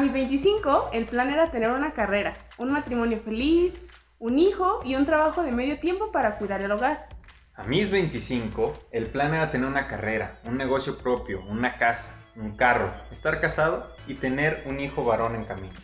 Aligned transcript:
mis 0.00 0.14
25, 0.14 0.90
el 0.94 1.04
plan 1.04 1.30
era 1.30 1.50
tener 1.50 1.70
una 1.70 1.92
carrera, 1.92 2.32
un 2.56 2.72
matrimonio 2.72 3.20
feliz, 3.20 3.86
un 4.18 4.38
hijo 4.38 4.80
y 4.82 4.94
un 4.94 5.04
trabajo 5.04 5.42
de 5.42 5.52
medio 5.52 5.78
tiempo 5.78 6.10
para 6.10 6.38
cuidar 6.38 6.62
el 6.62 6.72
hogar. 6.72 7.08
A 7.54 7.64
mis 7.64 7.90
25, 7.90 8.88
el 8.92 9.06
plan 9.08 9.34
era 9.34 9.50
tener 9.50 9.68
una 9.68 9.88
carrera, 9.88 10.40
un 10.44 10.56
negocio 10.56 10.96
propio, 10.96 11.42
una 11.42 11.76
casa, 11.76 12.18
un 12.34 12.56
carro, 12.56 12.94
estar 13.10 13.42
casado 13.42 13.94
y 14.06 14.14
tener 14.14 14.62
un 14.66 14.80
hijo 14.80 15.04
varón 15.04 15.34
en 15.34 15.44
camino. 15.44 15.74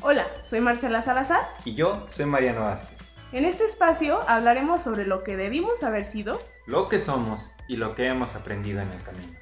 Hola, 0.00 0.26
soy 0.42 0.60
Marcela 0.60 1.00
Salazar. 1.00 1.48
Y 1.64 1.76
yo 1.76 2.04
soy 2.08 2.26
Mariano 2.26 2.62
Vázquez. 2.62 2.98
En 3.30 3.44
este 3.44 3.64
espacio 3.64 4.20
hablaremos 4.28 4.82
sobre 4.82 5.06
lo 5.06 5.22
que 5.22 5.36
debimos 5.36 5.84
haber 5.84 6.06
sido, 6.06 6.42
lo 6.66 6.88
que 6.88 6.98
somos 6.98 7.52
y 7.68 7.76
lo 7.76 7.94
que 7.94 8.08
hemos 8.08 8.34
aprendido 8.34 8.80
en 8.80 8.90
el 8.90 9.02
camino. 9.04 9.38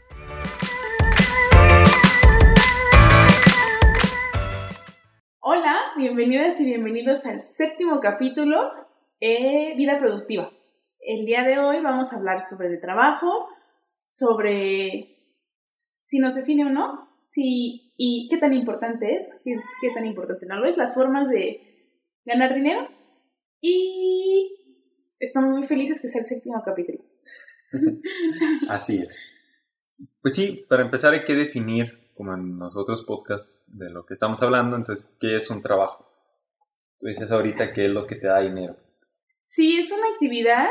Hola, 5.44 5.76
bienvenidas 5.96 6.60
y 6.60 6.64
bienvenidos 6.64 7.26
al 7.26 7.42
séptimo 7.42 7.98
capítulo 7.98 8.60
de 9.20 9.74
Vida 9.76 9.98
Productiva. 9.98 10.52
El 11.00 11.26
día 11.26 11.42
de 11.42 11.58
hoy 11.58 11.80
vamos 11.82 12.12
a 12.12 12.16
hablar 12.16 12.42
sobre 12.42 12.68
el 12.68 12.80
trabajo, 12.80 13.48
sobre 14.04 15.16
si 15.66 16.20
nos 16.20 16.36
define 16.36 16.66
o 16.66 16.68
no, 16.68 17.12
si, 17.16 17.92
y 17.96 18.28
qué 18.30 18.36
tan 18.36 18.54
importante 18.54 19.16
es, 19.16 19.40
qué, 19.42 19.56
qué 19.80 19.90
tan 19.90 20.06
importante 20.06 20.46
no 20.46 20.60
lo 20.60 20.64
es, 20.64 20.76
las 20.76 20.94
formas 20.94 21.28
de 21.28 21.60
ganar 22.24 22.54
dinero. 22.54 22.88
Y 23.60 24.78
estamos 25.18 25.50
muy 25.50 25.64
felices 25.64 26.00
que 26.00 26.06
sea 26.06 26.20
el 26.20 26.24
séptimo 26.24 26.62
capítulo. 26.64 27.00
Así 28.68 28.98
es. 28.98 29.28
Pues 30.20 30.36
sí, 30.36 30.64
para 30.68 30.84
empezar 30.84 31.14
hay 31.14 31.24
que 31.24 31.34
definir 31.34 32.01
como 32.14 32.34
en 32.34 32.58
los 32.58 32.76
otros 32.76 33.02
podcasts 33.02 33.66
de 33.76 33.90
lo 33.90 34.04
que 34.04 34.14
estamos 34.14 34.42
hablando, 34.42 34.76
entonces, 34.76 35.16
¿qué 35.20 35.36
es 35.36 35.50
un 35.50 35.62
trabajo? 35.62 36.08
Tú 36.98 37.06
dices 37.06 37.30
ahorita 37.32 37.72
qué 37.72 37.86
es 37.86 37.90
lo 37.90 38.06
que 38.06 38.16
te 38.16 38.28
da 38.28 38.40
dinero. 38.40 38.76
Sí, 39.42 39.78
es 39.78 39.90
una 39.92 40.06
actividad 40.12 40.68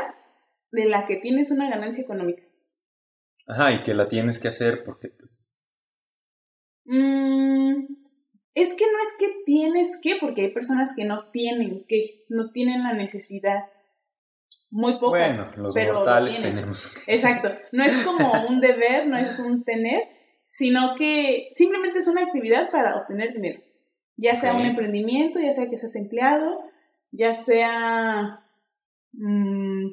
de 0.70 0.86
la 0.86 1.04
que 1.04 1.16
tienes 1.16 1.50
una 1.50 1.68
ganancia 1.68 2.02
económica. 2.02 2.42
Ajá, 3.46 3.72
y 3.72 3.82
que 3.82 3.94
la 3.94 4.08
tienes 4.08 4.38
que 4.38 4.48
hacer 4.48 4.82
porque 4.84 5.08
pues... 5.08 5.78
Mm, 6.84 7.84
es 8.54 8.74
que 8.74 8.84
no 8.84 8.98
es 8.98 9.14
que 9.18 9.42
tienes 9.44 9.98
que, 10.02 10.16
porque 10.20 10.42
hay 10.42 10.52
personas 10.52 10.94
que 10.94 11.04
no 11.04 11.28
tienen 11.28 11.84
que, 11.86 12.24
no 12.28 12.50
tienen 12.50 12.82
la 12.82 12.92
necesidad. 12.92 13.64
Muy 14.70 14.98
pocas. 14.98 15.48
Bueno, 15.48 15.62
los 15.64 15.76
mortales 15.76 16.40
tenemos. 16.40 16.96
Exacto. 17.06 17.50
No 17.72 17.84
es 17.84 17.98
como 18.04 18.32
un 18.48 18.60
deber, 18.60 19.06
no 19.06 19.18
es 19.18 19.38
un 19.38 19.64
tener, 19.64 20.02
sino 20.52 20.94
que 20.96 21.48
simplemente 21.50 22.00
es 22.00 22.08
una 22.08 22.20
actividad 22.20 22.70
para 22.70 22.98
obtener 22.98 23.32
dinero. 23.32 23.62
Ya 24.18 24.34
sea 24.34 24.54
un 24.54 24.66
emprendimiento, 24.66 25.40
ya 25.40 25.50
sea 25.50 25.70
que 25.70 25.78
seas 25.78 25.96
empleado, 25.96 26.60
ya 27.10 27.32
sea 27.32 28.44
mm, 29.12 29.86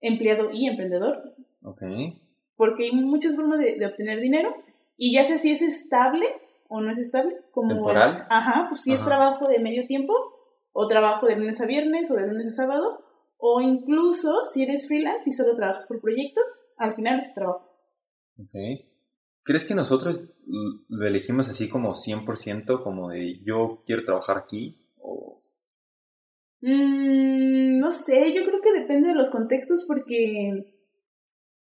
empleado 0.00 0.48
y 0.50 0.66
emprendedor. 0.66 1.34
Ok. 1.62 1.82
Porque 2.56 2.84
hay 2.84 2.92
muchas 2.92 3.36
formas 3.36 3.60
de, 3.60 3.84
obtener 3.84 4.18
dinero 4.20 4.56
y 4.96 5.12
ya 5.12 5.24
sea 5.24 5.36
si 5.36 5.50
es 5.50 5.60
estable 5.60 6.24
o 6.68 6.80
no 6.80 6.90
es 6.90 6.96
estable. 6.96 7.36
Como, 7.50 7.74
¿Temporal? 7.74 8.26
Ajá, 8.30 8.64
pues 8.70 8.80
si 8.80 8.94
es 8.94 9.04
trabajo 9.04 9.46
de 9.46 9.58
medio 9.58 9.86
tiempo 9.86 10.14
o 10.72 10.86
trabajo 10.86 11.26
de 11.26 11.36
lunes 11.36 11.60
a 11.60 11.66
viernes 11.66 12.10
o 12.10 12.14
de 12.14 12.26
lunes 12.26 12.46
a 12.46 12.52
sábado 12.52 13.04
o 13.36 13.60
incluso 13.60 14.46
si 14.46 14.62
eres 14.62 14.88
freelance 14.88 15.28
y 15.28 15.34
solo 15.34 15.54
trabajas 15.54 15.86
por 15.86 16.00
proyectos, 16.00 16.44
al 16.78 16.94
final 16.94 17.18
es 17.18 17.34
trabajo. 17.34 17.68
Ok. 18.38 18.88
¿Crees 19.48 19.64
que 19.64 19.74
nosotros 19.74 20.20
lo 20.90 21.06
elegimos 21.06 21.48
así 21.48 21.70
como 21.70 21.94
100%, 21.94 22.82
como 22.82 23.08
de 23.08 23.40
yo 23.46 23.82
quiero 23.86 24.04
trabajar 24.04 24.36
aquí? 24.36 24.78
O... 25.00 25.40
Mm, 26.60 27.78
no 27.78 27.90
sé, 27.90 28.30
yo 28.34 28.44
creo 28.44 28.60
que 28.60 28.78
depende 28.78 29.08
de 29.08 29.14
los 29.14 29.30
contextos 29.30 29.86
porque 29.88 30.70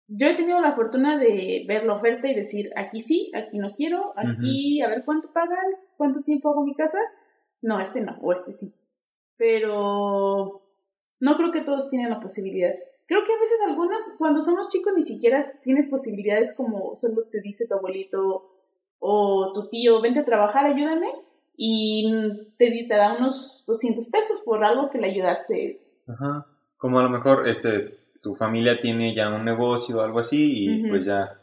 yo 0.08 0.26
he 0.26 0.34
tenido 0.34 0.60
la 0.60 0.74
fortuna 0.74 1.16
de 1.16 1.64
ver 1.68 1.84
la 1.84 1.94
oferta 1.94 2.26
y 2.26 2.34
decir, 2.34 2.72
aquí 2.74 2.98
sí, 2.98 3.30
aquí 3.36 3.58
no 3.58 3.72
quiero, 3.72 4.14
aquí 4.16 4.82
a 4.82 4.88
ver 4.88 5.04
cuánto 5.04 5.32
pagan, 5.32 5.64
cuánto 5.96 6.22
tiempo 6.22 6.50
hago 6.50 6.64
mi 6.64 6.74
casa. 6.74 6.98
No, 7.62 7.78
este 7.78 8.00
no, 8.00 8.18
o 8.20 8.32
este 8.32 8.50
sí. 8.50 8.74
Pero 9.36 10.60
no 11.20 11.36
creo 11.36 11.52
que 11.52 11.60
todos 11.60 11.88
tienen 11.88 12.10
la 12.10 12.18
posibilidad. 12.18 12.74
Creo 13.10 13.24
que 13.24 13.32
a 13.32 13.40
veces 13.40 13.58
algunos, 13.66 14.14
cuando 14.18 14.40
somos 14.40 14.68
chicos, 14.68 14.92
ni 14.94 15.02
siquiera 15.02 15.44
tienes 15.60 15.88
posibilidades 15.88 16.54
como 16.54 16.94
solo 16.94 17.24
te 17.28 17.40
dice 17.40 17.66
tu 17.66 17.74
abuelito 17.74 18.52
o 19.00 19.50
tu 19.52 19.68
tío, 19.68 20.00
vente 20.00 20.20
a 20.20 20.24
trabajar, 20.24 20.64
ayúdame, 20.64 21.08
y 21.56 22.08
te, 22.56 22.70
te 22.70 22.94
da 22.94 23.16
unos 23.18 23.64
200 23.66 24.08
pesos 24.10 24.40
por 24.44 24.62
algo 24.62 24.90
que 24.90 24.98
le 24.98 25.08
ayudaste. 25.08 25.80
Ajá. 26.06 26.46
Como 26.76 27.00
a 27.00 27.02
lo 27.02 27.08
mejor 27.08 27.48
este, 27.48 27.98
tu 28.22 28.36
familia 28.36 28.78
tiene 28.78 29.12
ya 29.12 29.28
un 29.28 29.44
negocio 29.44 29.96
o 29.98 30.02
algo 30.02 30.20
así 30.20 30.66
y 30.66 30.88
pues 30.88 31.04
ya, 31.04 31.36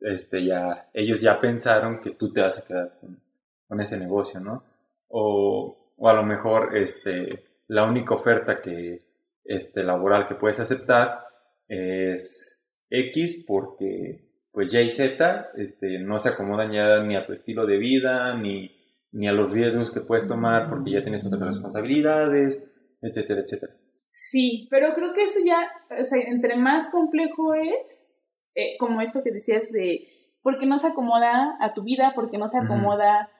este, 0.00 0.42
ya, 0.42 0.88
ellos 0.94 1.20
ya 1.20 1.38
pensaron 1.38 2.00
que 2.00 2.12
tú 2.12 2.32
te 2.32 2.40
vas 2.40 2.56
a 2.56 2.64
quedar 2.64 2.96
con, 2.98 3.20
con 3.68 3.78
ese 3.82 3.98
negocio, 3.98 4.40
¿no? 4.40 4.62
O, 5.08 5.76
o 5.98 6.08
a 6.08 6.14
lo 6.14 6.22
mejor, 6.22 6.74
este, 6.78 7.44
la 7.68 7.84
única 7.84 8.14
oferta 8.14 8.62
que 8.62 9.00
este, 9.48 9.84
laboral 9.84 10.26
que 10.26 10.34
puedes 10.34 10.60
aceptar 10.60 11.24
es 11.68 12.84
X 12.90 13.44
porque 13.46 14.26
pues 14.52 14.72
Y 14.72 14.78
y 14.78 14.88
Z 14.88 15.48
este, 15.56 15.98
no 15.98 16.18
se 16.18 16.30
acomodan 16.30 16.72
ya 16.72 17.02
ni 17.02 17.16
a 17.16 17.26
tu 17.26 17.32
estilo 17.32 17.66
de 17.66 17.76
vida, 17.76 18.34
ni, 18.36 18.70
ni 19.12 19.28
a 19.28 19.32
los 19.32 19.52
riesgos 19.52 19.90
que 19.90 20.00
puedes 20.00 20.26
tomar 20.26 20.66
porque 20.68 20.92
ya 20.92 21.02
tienes 21.02 21.26
otras 21.26 21.42
responsabilidades, 21.42 22.72
etcétera, 23.02 23.42
etcétera. 23.42 23.74
Sí, 24.10 24.66
pero 24.70 24.94
creo 24.94 25.12
que 25.12 25.24
eso 25.24 25.40
ya, 25.44 25.70
o 26.00 26.04
sea, 26.04 26.22
entre 26.26 26.56
más 26.56 26.88
complejo 26.88 27.54
es, 27.54 28.06
eh, 28.54 28.78
como 28.78 29.02
esto 29.02 29.20
que 29.22 29.30
decías 29.30 29.70
de, 29.70 30.08
porque 30.40 30.64
no 30.64 30.78
se 30.78 30.86
acomoda 30.88 31.58
a 31.60 31.74
tu 31.74 31.82
vida, 31.82 32.12
porque 32.14 32.38
no 32.38 32.48
se 32.48 32.58
acomoda 32.58 33.30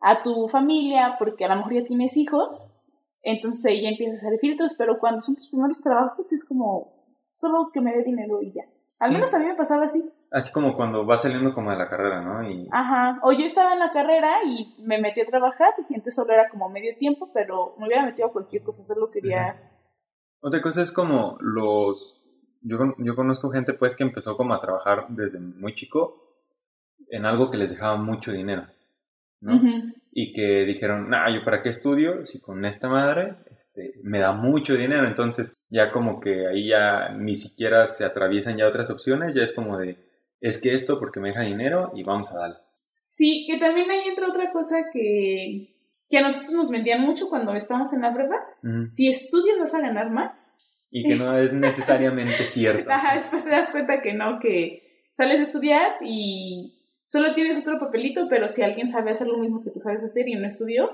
a 0.00 0.20
tu 0.20 0.46
familia, 0.48 1.16
porque 1.18 1.46
a 1.46 1.48
lo 1.48 1.56
mejor 1.56 1.72
ya 1.72 1.84
tienes 1.84 2.18
hijos, 2.18 2.75
entonces 3.26 3.64
ahí 3.66 3.82
ya 3.82 3.88
empiezas 3.88 4.22
a 4.22 4.28
hacer 4.28 4.38
filtros, 4.38 4.74
pero 4.78 4.98
cuando 4.98 5.18
son 5.18 5.34
tus 5.34 5.50
primeros 5.50 5.80
trabajos 5.80 6.32
es 6.32 6.44
como 6.44 7.18
solo 7.32 7.70
que 7.72 7.80
me 7.80 7.92
dé 7.92 8.04
dinero 8.04 8.40
y 8.40 8.52
ya. 8.52 8.62
Al 9.00 9.12
menos 9.12 9.34
a 9.34 9.40
mí 9.40 9.46
me 9.46 9.56
pasaba 9.56 9.84
así. 9.84 10.02
Así 10.30 10.52
como 10.52 10.76
cuando 10.76 11.04
vas 11.04 11.22
saliendo 11.22 11.52
como 11.52 11.70
de 11.70 11.76
la 11.76 11.88
carrera, 11.88 12.22
¿no? 12.22 12.48
Y... 12.48 12.68
Ajá. 12.70 13.18
O 13.22 13.32
yo 13.32 13.44
estaba 13.44 13.72
en 13.72 13.80
la 13.80 13.90
carrera 13.90 14.36
y 14.46 14.74
me 14.78 14.98
metí 14.98 15.20
a 15.20 15.26
trabajar 15.26 15.74
y 15.88 15.94
entonces 15.94 16.14
solo 16.14 16.32
era 16.32 16.48
como 16.48 16.68
medio 16.68 16.96
tiempo, 16.96 17.30
pero 17.34 17.74
me 17.78 17.86
hubiera 17.86 18.04
metido 18.04 18.28
a 18.28 18.32
cualquier 18.32 18.62
cosa, 18.62 18.86
solo 18.86 19.10
quería... 19.10 19.72
Otra 20.40 20.62
cosa 20.62 20.82
es 20.82 20.92
como 20.92 21.36
los... 21.40 22.24
Yo, 22.62 22.78
yo 22.98 23.16
conozco 23.16 23.50
gente 23.50 23.74
pues 23.74 23.96
que 23.96 24.04
empezó 24.04 24.36
como 24.36 24.54
a 24.54 24.60
trabajar 24.60 25.06
desde 25.08 25.40
muy 25.40 25.74
chico 25.74 26.22
en 27.08 27.26
algo 27.26 27.50
que 27.50 27.58
les 27.58 27.70
dejaba 27.70 27.96
mucho 27.96 28.32
dinero. 28.32 28.66
¿no? 29.40 29.60
Y 30.18 30.32
que 30.32 30.64
dijeron, 30.64 31.10
nah, 31.10 31.28
yo 31.28 31.44
para 31.44 31.60
qué 31.60 31.68
estudio 31.68 32.24
si 32.24 32.40
con 32.40 32.64
esta 32.64 32.88
madre 32.88 33.36
este, 33.54 33.92
me 34.02 34.18
da 34.18 34.32
mucho 34.32 34.74
dinero, 34.74 35.06
entonces 35.06 35.58
ya 35.68 35.92
como 35.92 36.20
que 36.20 36.46
ahí 36.46 36.68
ya 36.68 37.10
ni 37.10 37.34
siquiera 37.34 37.86
se 37.86 38.02
atraviesan 38.02 38.56
ya 38.56 38.66
otras 38.66 38.88
opciones, 38.88 39.34
ya 39.34 39.42
es 39.42 39.52
como 39.52 39.76
de, 39.76 39.98
es 40.40 40.56
que 40.56 40.72
esto 40.72 40.98
porque 40.98 41.20
me 41.20 41.28
deja 41.28 41.42
dinero 41.42 41.92
y 41.94 42.02
vamos 42.02 42.32
a 42.32 42.38
darle. 42.38 42.56
Sí, 42.90 43.44
que 43.46 43.58
también 43.58 43.90
hay 43.90 44.08
otra 44.10 44.28
otra 44.28 44.52
cosa 44.52 44.86
que, 44.90 45.76
que 46.08 46.16
a 46.16 46.22
nosotros 46.22 46.54
nos 46.54 46.70
vendían 46.70 47.02
mucho 47.02 47.28
cuando 47.28 47.52
estábamos 47.52 47.92
en 47.92 48.00
la 48.00 48.14
prueba, 48.14 48.36
si 48.86 49.10
estudias 49.10 49.58
vas 49.58 49.74
a 49.74 49.82
ganar 49.82 50.08
más. 50.10 50.50
Y 50.90 51.06
que 51.06 51.16
no 51.16 51.36
es 51.36 51.52
necesariamente 51.52 52.32
cierto. 52.32 52.90
Ajá, 52.90 53.16
después 53.16 53.44
te 53.44 53.50
das 53.50 53.68
cuenta 53.68 54.00
que 54.00 54.14
no, 54.14 54.38
que 54.38 55.04
sales 55.10 55.36
de 55.36 55.42
estudiar 55.42 55.96
y 56.00 56.76
Solo 57.06 57.32
tienes 57.34 57.56
otro 57.56 57.78
papelito, 57.78 58.26
pero 58.28 58.48
si 58.48 58.62
alguien 58.62 58.88
sabe 58.88 59.12
hacer 59.12 59.28
lo 59.28 59.38
mismo 59.38 59.62
que 59.62 59.70
tú 59.70 59.78
sabes 59.78 60.02
hacer 60.02 60.28
y 60.28 60.34
no 60.34 60.46
estudió, 60.46 60.90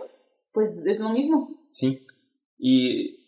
pues 0.52 0.84
es 0.86 1.00
lo 1.00 1.08
mismo. 1.08 1.66
Sí. 1.70 2.06
Y, 2.58 3.26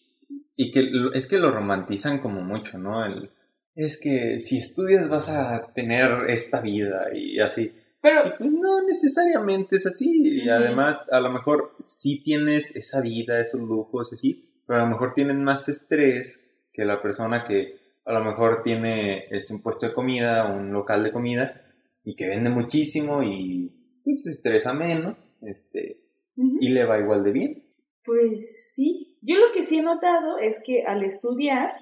y 0.54 0.70
que 0.70 0.92
es 1.14 1.26
que 1.26 1.38
lo 1.38 1.50
romantizan 1.50 2.18
como 2.18 2.42
mucho, 2.42 2.76
¿no? 2.76 3.06
El, 3.06 3.30
es 3.74 3.98
que 3.98 4.38
si 4.38 4.58
estudias 4.58 5.08
vas 5.08 5.30
a 5.30 5.72
tener 5.72 6.28
esta 6.28 6.60
vida 6.60 7.06
y 7.14 7.40
así. 7.40 7.72
Pero 8.02 8.36
pues, 8.36 8.52
no 8.52 8.82
necesariamente 8.82 9.76
es 9.76 9.86
así. 9.86 10.42
Y 10.44 10.48
además, 10.50 11.06
a 11.10 11.20
lo 11.20 11.30
mejor 11.30 11.74
sí 11.82 12.20
tienes 12.20 12.76
esa 12.76 13.00
vida, 13.00 13.40
esos 13.40 13.62
lujos, 13.62 14.12
así, 14.12 14.62
pero 14.66 14.80
a 14.80 14.82
lo 14.82 14.90
mejor 14.90 15.14
tienen 15.14 15.42
más 15.42 15.70
estrés 15.70 16.38
que 16.70 16.84
la 16.84 17.00
persona 17.00 17.44
que 17.44 17.82
a 18.04 18.12
lo 18.12 18.22
mejor 18.22 18.60
tiene 18.60 19.24
este, 19.30 19.54
un 19.54 19.62
puesto 19.62 19.86
de 19.86 19.94
comida, 19.94 20.52
un 20.52 20.70
local 20.70 21.02
de 21.02 21.12
comida, 21.12 21.62
y 22.04 22.14
que 22.14 22.28
vende 22.28 22.50
muchísimo 22.50 23.22
y 23.22 24.00
pues 24.04 24.26
estresa 24.26 24.72
menos 24.74 25.16
este, 25.42 26.00
y 26.36 26.68
le 26.68 26.84
va 26.84 26.98
igual 26.98 27.24
de 27.24 27.32
bien. 27.32 27.64
Pues 28.04 28.72
sí, 28.74 29.18
yo 29.22 29.36
lo 29.36 29.50
que 29.52 29.62
sí 29.62 29.78
he 29.78 29.82
notado 29.82 30.38
es 30.38 30.62
que 30.62 30.82
al 30.82 31.02
estudiar 31.02 31.72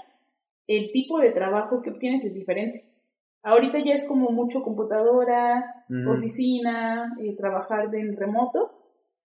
el 0.66 0.90
tipo 0.92 1.18
de 1.18 1.30
trabajo 1.30 1.82
que 1.82 1.90
obtienes 1.90 2.24
es 2.24 2.34
diferente. 2.34 2.88
Ahorita 3.42 3.80
ya 3.80 3.94
es 3.94 4.04
como 4.04 4.30
mucho 4.30 4.62
computadora, 4.62 5.84
oficina, 6.08 7.12
eh, 7.20 7.34
trabajar 7.36 7.92
en 7.94 8.16
remoto. 8.16 8.78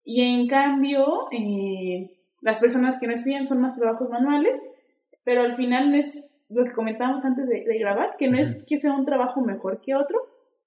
Y 0.03 0.21
en 0.21 0.47
cambio, 0.47 1.27
eh, 1.31 2.17
las 2.41 2.59
personas 2.59 2.97
que 2.97 3.07
no 3.07 3.13
estudian 3.13 3.45
son 3.45 3.59
más 3.59 3.75
trabajos 3.75 4.09
manuales, 4.09 4.65
pero 5.25 5.41
al 5.41 5.55
final 5.55 5.91
no 5.91 5.97
es 5.97 6.33
lo 6.47 6.63
que 6.63 6.71
comentábamos 6.71 7.25
antes 7.25 7.49
de, 7.49 7.65
grabar, 7.77 8.15
que 8.17 8.29
no 8.29 8.37
es 8.37 8.63
que 8.63 8.77
sea 8.77 8.93
un 8.93 9.03
trabajo 9.03 9.41
mejor 9.41 9.81
que 9.81 9.95
otro. 9.95 10.19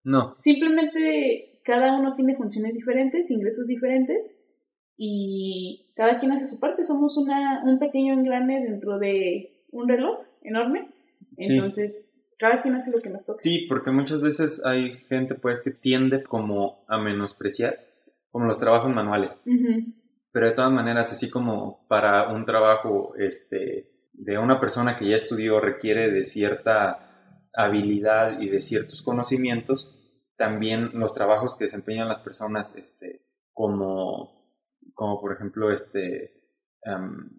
No. 0.04 0.34
Simplemente 0.36 1.60
cada 1.64 1.98
uno 1.98 2.12
tiene 2.12 2.34
funciones 2.34 2.74
diferentes, 2.74 3.30
ingresos 3.30 3.66
diferentes, 3.66 4.34
y 5.02 5.92
cada 5.96 6.18
quien 6.18 6.32
hace 6.32 6.46
su 6.46 6.60
parte. 6.60 6.84
Somos 6.84 7.16
una, 7.16 7.62
un 7.64 7.78
pequeño 7.78 8.12
engrane 8.12 8.60
dentro 8.60 8.98
de 8.98 9.64
un 9.70 9.88
reloj 9.88 10.18
enorme. 10.42 10.90
Entonces, 11.38 12.22
cada 12.38 12.60
quien 12.60 12.74
hace 12.74 12.90
lo 12.90 13.00
que 13.00 13.08
nos 13.08 13.24
toca. 13.24 13.38
Sí, 13.38 13.64
porque 13.68 13.90
muchas 13.90 14.20
veces 14.20 14.62
hay 14.64 14.92
gente 14.92 15.36
pues 15.36 15.62
que 15.62 15.70
tiende 15.70 16.22
como 16.22 16.84
a 16.86 16.98
menospreciar 16.98 17.78
como 18.30 18.46
los 18.46 18.58
trabajos 18.58 18.94
manuales. 18.94 19.36
Pero 20.32 20.46
de 20.46 20.52
todas 20.52 20.70
maneras, 20.70 21.10
así 21.12 21.30
como 21.30 21.86
para 21.88 22.28
un 22.32 22.44
trabajo 22.44 23.14
este, 23.16 23.90
de 24.12 24.38
una 24.38 24.60
persona 24.60 24.96
que 24.96 25.08
ya 25.08 25.16
estudió 25.16 25.60
requiere 25.60 26.10
de 26.10 26.24
cierta 26.24 27.09
habilidad 27.64 28.40
y 28.40 28.48
de 28.48 28.60
ciertos 28.60 29.02
conocimientos, 29.02 29.96
también 30.36 30.90
los 30.94 31.12
trabajos 31.12 31.54
que 31.56 31.64
desempeñan 31.64 32.08
las 32.08 32.20
personas 32.20 32.76
este, 32.76 33.22
como, 33.52 34.56
como 34.94 35.20
por 35.20 35.32
ejemplo 35.32 35.70
este, 35.70 36.32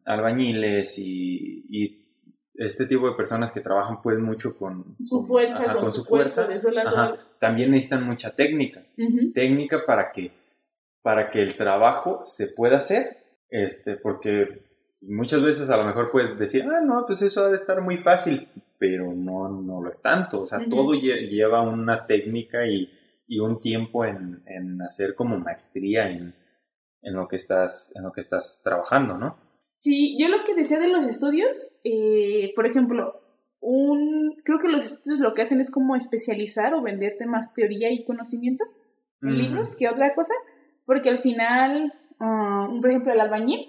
albañiles 0.06 0.97
y, 1.00 1.97
este 2.53 2.85
tipo 2.85 3.09
de 3.09 3.15
personas 3.15 3.51
que 3.51 3.62
trabajan 3.62 4.01
pues 4.03 4.19
mucho 4.19 4.56
con 4.56 4.97
su 5.03 5.23
fuerza, 5.23 5.73
con, 5.73 5.85
su, 5.88 6.03
fuerza, 6.03 6.47
también 7.39 7.71
necesitan 7.71 8.06
mucha 8.06 8.35
técnica, 8.35 8.83
técnica 9.33 9.83
para 9.85 10.12
que 10.12 10.31
para 11.01 11.29
que 11.29 11.41
el 11.41 11.56
trabajo 11.56 12.21
se 12.23 12.47
pueda 12.47 12.77
hacer, 12.77 13.18
este, 13.50 13.95
porque 13.97 14.63
muchas 15.01 15.41
veces 15.41 15.69
a 15.69 15.77
lo 15.77 15.85
mejor 15.85 16.12
puedes 16.12 16.38
decir, 16.38 16.65
ah, 16.65 16.81
no, 16.83 17.06
pues 17.06 17.21
eso 17.21 17.44
ha 17.44 17.50
de 17.50 17.56
estar 17.56 17.81
muy 17.81 17.97
fácil, 17.97 18.47
pero 18.81 19.13
no, 19.13 19.48
no 19.48 19.80
lo 19.80 19.92
es 19.92 20.01
tanto, 20.01 20.42
o 20.42 20.45
sea, 20.48 20.60
todo 20.68 20.94
lleva 20.94 21.62
una 21.62 22.07
técnica 22.07 22.66
y, 22.66 22.89
y 23.28 23.38
un 23.38 23.60
tiempo 23.60 24.06
en, 24.06 24.42
en, 24.48 24.81
hacer 24.81 25.13
como 25.13 25.38
maestría 25.38 26.10
en, 26.10 26.33
en, 27.04 27.13
lo 27.13 27.28
que 27.28 27.36
estás, 27.36 27.94
en 27.95 28.01
lo 28.01 28.12
que 28.12 28.22
estás 28.22 28.60
trabajando, 28.63 29.19
¿no? 29.19 29.38
Sí, 29.69 30.18
yo 30.19 30.30
lo 30.30 30.44
que 30.44 30.56
decía 30.56 30.80
de 30.80 30.88
los 30.88 31.06
estudios, 31.06 31.80
eh, 31.83 32.54
por 32.56 32.66
ejemplo, 32.66 33.22
un, 33.60 34.42
creo 34.44 34.57
que 34.57 34.68
los 34.68 34.83
estudios 34.83 35.19
lo 35.19 35.36
que 35.36 35.44
hacen 35.44 35.60
es 35.60 35.69
como 35.69 35.95
especializar 35.95 36.74
o 36.74 36.81
venderte 36.81 37.28
más 37.28 37.54
teoría 37.54 37.92
y 37.92 38.04
conocimiento 38.04 38.66
en 39.22 39.38
libros 39.38 39.75
que 39.75 39.89
otra 39.89 40.16
cosa. 40.16 40.33
Porque 40.88 41.10
al 41.10 41.19
final, 41.19 41.94
ah, 42.19 42.68
por 42.81 42.89
ejemplo, 42.89 43.13
el 43.13 43.22
albañil, 43.22 43.68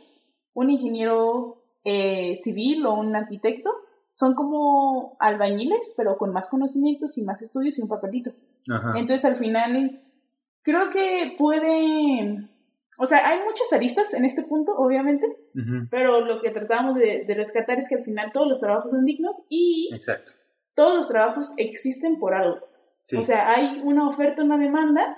un 0.55 0.71
ingeniero 0.71 1.63
eh, 1.85 2.35
civil 2.43 2.87
o 2.87 2.95
un 2.95 3.15
arquitecto, 3.15 3.71
son 4.13 4.35
como 4.35 5.17
albañiles, 5.19 5.95
pero 5.97 6.19
con 6.19 6.33
más 6.33 6.49
conocimientos 6.49 7.17
y 7.17 7.25
más 7.25 7.41
estudios 7.43 7.79
y 7.79 7.83
un 7.83 7.89
papelito. 7.89 8.33
Entonces, 8.95 9.25
al 9.25 9.37
final, 9.37 10.03
creo 10.63 10.91
que 10.91 11.35
puede... 11.37 12.49
O 12.99 13.07
sea, 13.07 13.27
hay 13.27 13.39
muchas 13.39 13.73
aristas 13.73 14.13
en 14.13 14.27
este 14.27 14.43
punto, 14.43 14.77
obviamente, 14.77 15.27
pero 15.91 16.21
lo 16.21 16.43
que 16.43 16.51
tratamos 16.51 16.95
de, 16.95 17.25
rescatar 17.35 17.79
es 17.79 17.89
que 17.89 17.95
al 17.95 18.03
final 18.03 18.31
todos 18.33 18.47
los 18.47 18.61
trabajos 18.61 18.91
son 18.91 19.07
dignos 19.07 19.45
y 19.49 19.89
Exacto. 19.95 20.33
todos 20.75 20.95
los 20.95 21.09
trabajos 21.09 21.55
existen 21.57 22.19
por 22.21 22.35
algo. 22.35 22.61
O 23.19 23.23
sea, 23.25 23.51
hay 23.51 23.81
una 23.83 24.07
oferta, 24.07 24.45
una 24.45 24.59
demanda 24.59 25.17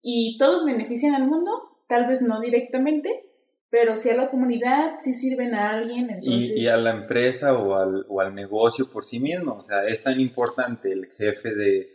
y 0.00 0.38
todos 0.38 0.64
benefician 0.64 1.14
al 1.14 1.26
mundo, 1.26 1.78
tal 1.88 2.06
vez 2.06 2.22
no 2.22 2.40
directamente, 2.40 3.33
pero 3.74 3.96
sí 3.96 4.08
a 4.08 4.14
la 4.14 4.30
comunidad, 4.30 4.98
sí 5.00 5.12
sirven 5.12 5.52
a 5.52 5.70
alguien. 5.70 6.20
Y, 6.22 6.68
a 6.68 6.76
la 6.76 6.92
empresa 6.92 7.54
o 7.54 7.74
al, 7.74 8.06
o 8.08 8.20
al 8.20 8.32
negocio 8.32 8.88
por 8.88 9.04
sí 9.04 9.18
mismo. 9.18 9.54
O 9.54 9.62
sea, 9.64 9.84
es 9.84 10.00
tan 10.00 10.20
importante 10.20 10.92
el 10.92 11.06
jefe 11.06 11.52
de, 11.52 11.92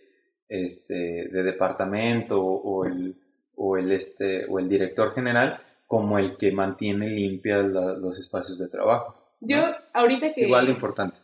este, 0.49 1.29
de 1.31 1.41
departamento 1.41 2.37
o 2.37 2.83
el, 2.83 3.15
o, 3.55 3.77
el, 3.77 3.93
este, 3.93 4.45
o 4.47 4.59
el 4.59 4.67
director 4.67 5.13
general 5.13 5.61
como 5.87 6.19
el 6.19 6.35
que 6.35 6.51
mantiene 6.51 7.11
limpias 7.11 7.65
los 7.65 8.19
espacios 8.19 8.59
de 8.59 8.67
trabajo. 8.67 9.15
Yo, 9.39 9.59
ahorita 9.93 10.33
que... 10.33 10.41
Es 10.41 10.47
igual 10.47 10.65
de 10.65 10.73
importante. 10.73 11.21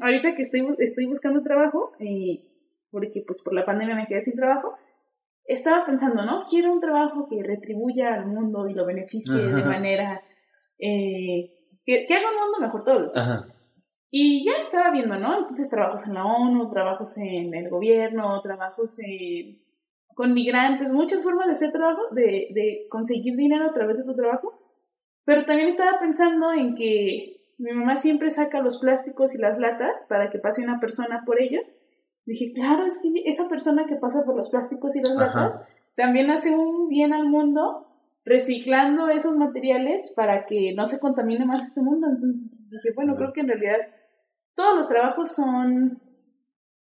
ahorita 0.00 0.34
que 0.34 0.40
estoy, 0.40 0.66
estoy 0.78 1.04
buscando 1.08 1.42
trabajo, 1.42 1.92
eh, 1.98 2.40
porque 2.90 3.22
pues 3.26 3.42
por 3.44 3.52
la 3.52 3.66
pandemia 3.66 3.96
me 3.96 4.06
quedé 4.06 4.22
sin 4.22 4.34
trabajo, 4.34 4.78
estaba 5.52 5.84
pensando, 5.84 6.24
¿no? 6.24 6.42
Quiero 6.48 6.72
un 6.72 6.80
trabajo 6.80 7.26
que 7.28 7.42
retribuya 7.42 8.14
al 8.14 8.26
mundo 8.26 8.68
y 8.68 8.74
lo 8.74 8.86
beneficie 8.86 9.34
de 9.34 9.64
manera 9.64 10.22
eh, 10.78 11.50
que, 11.84 12.06
que, 12.06 12.14
haga 12.14 12.30
un 12.30 12.40
mundo 12.40 12.58
mejor 12.60 12.84
todos 12.84 13.00
los 13.00 13.12
días. 13.12 13.44
Y 14.10 14.44
ya 14.44 14.52
estaba 14.60 14.90
viendo, 14.90 15.16
¿no? 15.16 15.38
Entonces 15.38 15.68
trabajos 15.68 16.06
en 16.06 16.14
la 16.14 16.24
ONU, 16.24 16.70
trabajos 16.70 17.16
en 17.18 17.54
el 17.54 17.68
gobierno, 17.68 18.40
trabajos 18.40 18.98
en, 19.00 19.62
con 20.14 20.32
migrantes, 20.34 20.92
muchas 20.92 21.22
formas 21.22 21.46
de 21.46 21.52
hacer 21.52 21.72
trabajo, 21.72 22.02
de, 22.12 22.48
de 22.52 22.86
conseguir 22.88 23.36
dinero 23.36 23.66
a 23.66 23.72
través 23.72 23.98
de 23.98 24.04
tu 24.04 24.14
trabajo. 24.14 24.58
Pero 25.24 25.44
también 25.44 25.68
estaba 25.68 25.98
pensando 25.98 26.52
en 26.52 26.74
que 26.74 27.54
mi 27.58 27.72
mamá 27.72 27.96
siempre 27.96 28.30
saca 28.30 28.62
los 28.62 28.78
plásticos 28.78 29.34
y 29.34 29.38
las 29.38 29.58
latas 29.58 30.06
para 30.08 30.30
que 30.30 30.38
pase 30.38 30.62
una 30.62 30.80
persona 30.80 31.24
por 31.26 31.40
ellos 31.40 31.76
Dije, 32.26 32.52
claro, 32.52 32.84
es 32.84 32.98
que 32.98 33.28
esa 33.28 33.48
persona 33.48 33.86
que 33.86 33.96
pasa 33.96 34.24
por 34.24 34.36
los 34.36 34.50
plásticos 34.50 34.94
y 34.96 35.00
las 35.00 35.14
latas 35.14 35.60
también 35.96 36.30
hace 36.30 36.50
un 36.50 36.88
bien 36.88 37.12
al 37.12 37.28
mundo 37.28 37.86
reciclando 38.24 39.08
esos 39.08 39.36
materiales 39.36 40.12
para 40.14 40.44
que 40.46 40.72
no 40.74 40.86
se 40.86 41.00
contamine 41.00 41.44
más 41.44 41.62
este 41.62 41.80
mundo. 41.80 42.06
Entonces 42.08 42.68
dije, 42.68 42.92
bueno, 42.94 43.16
creo 43.16 43.32
que 43.32 43.40
en 43.40 43.48
realidad 43.48 43.78
todos 44.54 44.76
los 44.76 44.88
trabajos 44.88 45.34
son, 45.34 46.00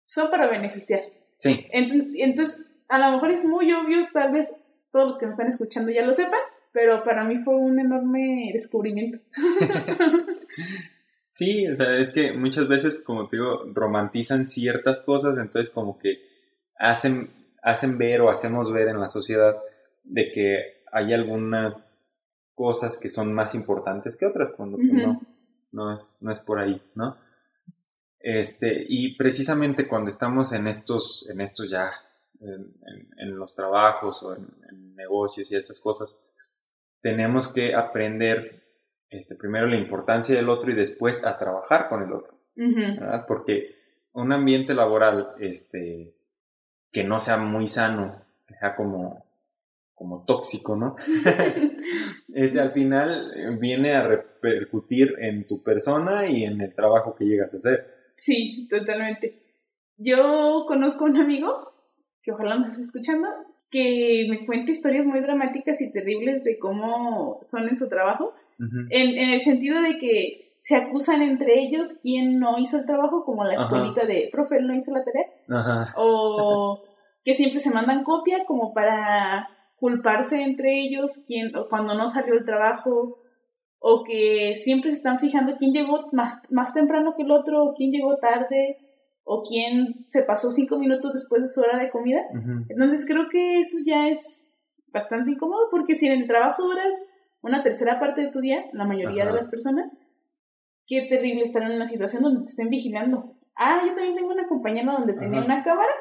son 0.05 0.29
para 0.31 0.47
beneficiar. 0.47 1.01
Sí. 1.37 1.67
Entonces, 1.71 2.71
a 2.87 2.97
lo 2.97 3.11
mejor 3.15 3.31
es 3.31 3.45
muy 3.45 3.71
obvio, 3.71 4.07
tal 4.13 4.31
vez 4.31 4.53
todos 4.91 5.05
los 5.05 5.17
que 5.17 5.25
me 5.25 5.31
están 5.31 5.47
escuchando 5.47 5.91
ya 5.91 6.05
lo 6.05 6.13
sepan, 6.13 6.39
pero 6.71 7.03
para 7.03 7.23
mí 7.23 7.37
fue 7.37 7.55
un 7.55 7.79
enorme 7.79 8.49
descubrimiento. 8.53 9.19
Sí, 11.37 11.67
o 11.67 11.75
sea, 11.75 11.97
es 11.97 12.11
que 12.11 12.31
muchas 12.31 12.67
veces, 12.67 12.97
como 12.97 13.27
te 13.27 13.35
digo, 13.35 13.65
romantizan 13.71 14.47
ciertas 14.47 15.01
cosas, 15.01 15.37
entonces 15.37 15.71
como 15.71 15.99
que 15.99 16.17
hacen, 16.79 17.29
hacen 17.61 17.99
ver 17.99 18.21
o 18.21 18.31
hacemos 18.31 18.73
ver 18.73 18.87
en 18.87 18.99
la 18.99 19.07
sociedad 19.07 19.55
de 20.03 20.31
que 20.31 20.83
hay 20.91 21.13
algunas 21.13 21.87
cosas 22.55 22.97
que 22.97 23.07
son 23.07 23.35
más 23.35 23.53
importantes 23.53 24.17
que 24.17 24.25
otras, 24.25 24.51
cuando 24.51 24.77
pues, 24.77 24.91
no, 24.91 25.21
no 25.73 25.93
es, 25.93 26.17
no 26.23 26.31
es 26.31 26.41
por 26.41 26.57
ahí, 26.57 26.81
¿no? 26.95 27.15
Este, 28.19 28.87
y 28.89 29.15
precisamente 29.15 29.87
cuando 29.87 30.09
estamos 30.09 30.53
en 30.53 30.65
estos, 30.65 31.29
en 31.29 31.41
estos 31.41 31.69
ya, 31.69 31.91
en, 32.39 33.37
los 33.37 33.53
trabajos 33.53 34.23
o 34.23 34.35
en, 34.35 34.47
en 34.71 34.95
negocios 34.95 35.51
y 35.51 35.55
esas 35.55 35.79
cosas, 35.79 36.19
tenemos 36.99 37.47
que 37.47 37.75
aprender 37.75 38.66
este, 39.09 39.35
primero 39.35 39.67
la 39.67 39.77
importancia 39.77 40.35
del 40.35 40.49
otro 40.49 40.71
y 40.71 40.75
después 40.75 41.25
a 41.25 41.37
trabajar 41.37 41.89
con 41.89 42.03
el 42.03 42.11
otro. 42.11 42.37
Porque 43.27 43.75
un 44.13 44.31
ambiente 44.31 44.73
laboral 44.73 45.33
este, 45.39 46.15
que 46.91 47.03
no 47.03 47.19
sea 47.19 47.37
muy 47.37 47.67
sano, 47.67 48.25
que 48.47 48.55
sea 48.55 48.75
como, 48.75 49.25
como 49.93 50.25
tóxico, 50.25 50.75
¿no? 50.75 50.95
este, 52.33 52.59
al 52.59 52.71
final 52.71 53.57
viene 53.59 53.93
a 53.93 54.07
repercutir 54.07 55.15
en 55.19 55.45
tu 55.45 55.61
persona 55.61 56.27
y 56.27 56.43
en 56.43 56.61
el 56.61 56.73
trabajo 56.73 57.15
que 57.15 57.25
llegas 57.25 57.53
a 57.53 57.57
hacer. 57.57 58.11
Sí, 58.15 58.67
totalmente. 58.67 59.43
Yo 59.97 60.65
conozco 60.67 61.05
a 61.05 61.09
un 61.09 61.17
amigo, 61.17 61.73
que 62.23 62.31
ojalá 62.31 62.57
nos 62.57 62.71
esté 62.71 62.83
escuchando, 62.83 63.27
que 63.69 64.25
me 64.29 64.45
cuenta 64.45 64.71
historias 64.71 65.05
muy 65.05 65.19
dramáticas 65.21 65.81
y 65.81 65.91
terribles 65.91 66.43
de 66.43 66.57
cómo 66.57 67.39
son 67.41 67.67
en 67.67 67.75
su 67.75 67.89
trabajo 67.89 68.33
en, 68.59 69.17
en, 69.17 69.29
el 69.29 69.39
sentido 69.39 69.81
de 69.81 69.97
que 69.97 70.55
se 70.57 70.75
acusan 70.75 71.21
entre 71.21 71.59
ellos 71.59 71.97
quién 72.01 72.39
no 72.39 72.57
hizo 72.57 72.77
el 72.77 72.85
trabajo, 72.85 73.23
como 73.23 73.43
la 73.43 73.53
escuelita 73.53 74.05
de, 74.05 74.29
profe, 74.31 74.57
él 74.57 74.67
no 74.67 74.75
hizo 74.75 74.91
la 74.91 75.03
tarea, 75.03 75.93
o 75.95 76.83
que 77.23 77.33
siempre 77.33 77.59
se 77.59 77.71
mandan 77.71 78.03
copia 78.03 78.45
como 78.45 78.73
para 78.73 79.49
culparse 79.75 80.41
entre 80.41 80.79
ellos 80.79 81.21
quién, 81.25 81.51
cuando 81.69 81.93
no 81.93 82.07
salió 82.07 82.33
el 82.33 82.45
trabajo, 82.45 83.19
o 83.79 84.03
que 84.03 84.53
siempre 84.55 84.89
se 84.89 84.97
están 84.97 85.19
fijando 85.19 85.55
quién 85.55 85.71
llegó 85.71 86.09
más, 86.11 86.41
más 86.49 86.73
temprano 86.73 87.13
que 87.15 87.23
el 87.23 87.31
otro, 87.31 87.63
o 87.63 87.73
quién 87.75 87.91
llegó 87.91 88.17
tarde, 88.17 88.77
o 89.23 89.43
quién 89.43 90.05
se 90.07 90.23
pasó 90.23 90.49
cinco 90.49 90.79
minutos 90.79 91.11
después 91.13 91.41
de 91.41 91.49
su 91.49 91.61
hora 91.61 91.77
de 91.77 91.91
comida. 91.91 92.21
Entonces 92.69 93.05
creo 93.05 93.27
que 93.29 93.59
eso 93.59 93.77
ya 93.85 94.07
es 94.07 94.47
bastante 94.87 95.31
incómodo 95.31 95.67
porque 95.69 95.95
si 95.95 96.07
en 96.07 96.21
el 96.21 96.27
trabajo 96.27 96.63
duras 96.63 97.05
una 97.41 97.63
tercera 97.63 97.99
parte 97.99 98.21
de 98.21 98.31
tu 98.31 98.39
día, 98.39 98.65
la 98.73 98.85
mayoría 98.85 99.25
de 99.25 99.33
las 99.33 99.47
personas, 99.47 99.95
qué 100.85 101.07
terrible 101.09 101.43
estar 101.43 101.61
en 101.63 101.71
una 101.71 101.85
situación 101.85 102.23
donde 102.23 102.41
te 102.41 102.47
estén 102.47 102.69
vigilando. 102.69 103.35
Ah, 103.55 103.81
yo 103.83 103.93
también 103.95 104.15
tengo 104.15 104.31
una 104.31 104.47
compañera 104.47 104.93
donde 104.93 105.13
tenía 105.13 105.41
una 105.41 105.63
cámara 105.63 105.91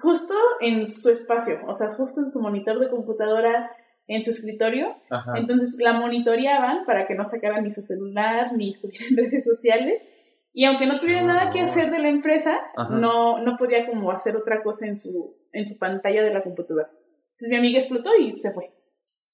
justo 0.00 0.34
en 0.60 0.86
su 0.86 1.10
espacio, 1.10 1.60
o 1.66 1.74
sea, 1.74 1.90
justo 1.92 2.20
en 2.20 2.30
su 2.30 2.40
monitor 2.40 2.78
de 2.78 2.90
computadora, 2.90 3.70
en 4.06 4.22
su 4.22 4.30
escritorio. 4.30 4.94
Entonces 5.34 5.76
la 5.80 5.92
monitoreaban 5.92 6.84
para 6.84 7.06
que 7.06 7.14
no 7.14 7.24
sacaran 7.24 7.64
ni 7.64 7.70
su 7.70 7.82
celular 7.82 8.52
ni 8.56 8.72
estuviera 8.72 9.06
en 9.10 9.16
redes 9.16 9.44
sociales. 9.44 10.06
Y 10.52 10.64
aunque 10.64 10.86
no 10.86 10.98
tuviera 10.98 11.22
nada 11.22 11.50
que 11.50 11.60
hacer 11.60 11.90
de 11.90 11.98
la 11.98 12.08
empresa, 12.08 12.58
no, 12.90 13.42
no 13.42 13.58
podía 13.58 13.86
como 13.86 14.10
hacer 14.10 14.36
otra 14.36 14.62
cosa 14.62 14.86
en 14.86 14.96
su, 14.96 15.36
en 15.52 15.66
su 15.66 15.78
pantalla 15.78 16.22
de 16.22 16.32
la 16.32 16.42
computadora. 16.42 16.90
Entonces 17.32 17.50
mi 17.50 17.56
amiga 17.56 17.78
explotó 17.78 18.16
y 18.16 18.32
se 18.32 18.52
fue. 18.52 18.72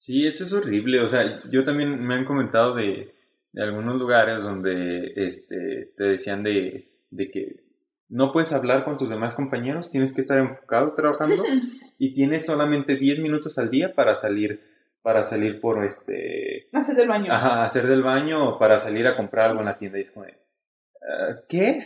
Sí, 0.03 0.27
eso 0.27 0.43
es 0.43 0.51
horrible. 0.51 0.99
O 0.99 1.07
sea, 1.07 1.41
yo 1.49 1.63
también 1.63 2.05
me 2.05 2.15
han 2.15 2.25
comentado 2.25 2.75
de, 2.75 3.15
de 3.53 3.63
algunos 3.63 3.95
lugares 3.95 4.43
donde 4.43 5.13
este, 5.15 5.93
te 5.95 6.03
decían 6.03 6.43
de, 6.43 6.89
de 7.09 7.31
que 7.31 7.63
no 8.09 8.33
puedes 8.33 8.51
hablar 8.51 8.83
con 8.83 8.97
tus 8.97 9.09
demás 9.09 9.33
compañeros, 9.33 9.89
tienes 9.89 10.11
que 10.11 10.19
estar 10.19 10.39
enfocado 10.39 10.93
trabajando 10.93 11.41
y 11.99 12.11
tienes 12.11 12.45
solamente 12.45 12.97
10 12.97 13.19
minutos 13.19 13.57
al 13.57 13.71
día 13.71 13.93
para 13.95 14.17
salir 14.17 14.59
para 15.01 15.23
salir 15.23 15.61
por 15.61 15.85
este 15.85 16.67
hacer 16.73 16.97
del 16.97 17.07
baño. 17.07 17.31
Ajá, 17.31 17.63
hacer 17.63 17.87
del 17.87 18.03
baño 18.03 18.49
o 18.49 18.59
para 18.59 18.79
salir 18.79 19.07
a 19.07 19.15
comprar 19.15 19.51
algo 19.51 19.61
en 19.61 19.67
la 19.67 19.77
tienda 19.77 19.99
y 19.99 20.01
es 20.01 20.11
como 20.11 20.25
ah, 20.25 21.39
¿qué? 21.47 21.79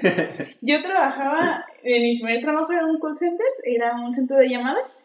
Yo 0.62 0.82
trabajaba 0.82 1.66
en 1.84 2.02
mi 2.02 2.18
primer 2.18 2.42
trabajo 2.42 2.74
era 2.74 2.88
un 2.88 3.00
call 3.00 3.14
center, 3.14 3.48
era 3.64 3.94
un 3.94 4.12
centro 4.12 4.38
de 4.38 4.50
llamadas 4.50 4.98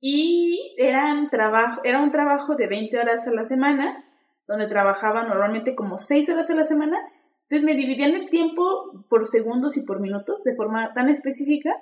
y 0.00 0.74
eran 0.78 1.30
trabajo, 1.30 1.80
era 1.84 2.02
un 2.02 2.10
trabajo 2.10 2.54
de 2.54 2.66
20 2.66 2.98
horas 2.98 3.26
a 3.26 3.32
la 3.32 3.44
semana, 3.44 4.04
donde 4.46 4.66
trabajaba 4.66 5.24
normalmente 5.24 5.74
como 5.74 5.98
6 5.98 6.30
horas 6.30 6.50
a 6.50 6.54
la 6.54 6.64
semana 6.64 6.98
entonces 7.48 7.64
me 7.64 7.74
dividían 7.74 8.10
el 8.10 8.28
tiempo 8.28 9.06
por 9.08 9.26
segundos 9.26 9.78
y 9.78 9.82
por 9.82 10.00
minutos 10.00 10.44
de 10.44 10.54
forma 10.54 10.92
tan 10.92 11.08
específica 11.08 11.80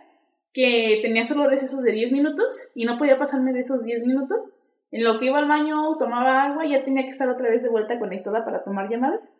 que 0.52 1.00
tenía 1.02 1.24
solo 1.24 1.48
recesos 1.48 1.82
de 1.82 1.90
10 1.90 2.12
minutos 2.12 2.70
y 2.74 2.84
no 2.84 2.96
podía 2.96 3.18
pasarme 3.18 3.52
de 3.52 3.60
esos 3.60 3.84
10 3.84 4.06
minutos. 4.06 4.52
En 4.92 5.02
lo 5.02 5.18
que 5.18 5.26
iba 5.26 5.38
al 5.38 5.48
baño, 5.48 5.96
tomaba 5.98 6.44
agua, 6.44 6.64
ya 6.66 6.84
tenía 6.84 7.02
que 7.02 7.08
estar 7.08 7.28
otra 7.28 7.48
vez 7.48 7.64
de 7.64 7.68
vuelta 7.68 7.98
conectada 7.98 8.44
para 8.44 8.62
tomar 8.62 8.88
llamadas. 8.88 9.34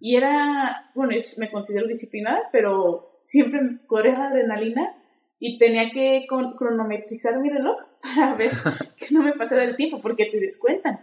Y 0.00 0.16
era, 0.16 0.90
bueno, 0.96 1.12
yo 1.12 1.20
me 1.38 1.48
considero 1.48 1.86
disciplinada, 1.86 2.48
pero 2.50 3.14
siempre 3.20 3.62
me 3.62 3.78
corría 3.86 4.18
la 4.18 4.26
adrenalina 4.26 4.97
y 5.38 5.58
tenía 5.58 5.90
que 5.90 6.26
cronometrizar 6.28 7.38
mi 7.38 7.50
reloj 7.50 7.76
para 8.02 8.34
ver 8.34 8.50
que 8.96 9.14
no 9.14 9.22
me 9.22 9.32
pasara 9.32 9.64
el 9.64 9.76
tiempo, 9.76 9.98
porque 10.00 10.26
te 10.26 10.40
descuentan 10.40 11.00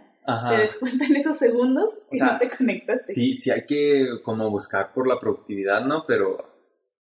te 0.48 0.56
descuentan 0.56 1.14
esos 1.14 1.36
segundos 1.36 2.06
que 2.10 2.18
no 2.18 2.38
te 2.38 2.48
conectaste. 2.48 3.12
Sí, 3.12 3.38
sí 3.38 3.50
hay 3.50 3.64
que 3.64 4.06
como 4.24 4.50
buscar 4.50 4.92
por 4.92 5.06
la 5.06 5.18
productividad, 5.20 5.84
¿no? 5.84 6.04
Pero 6.06 6.38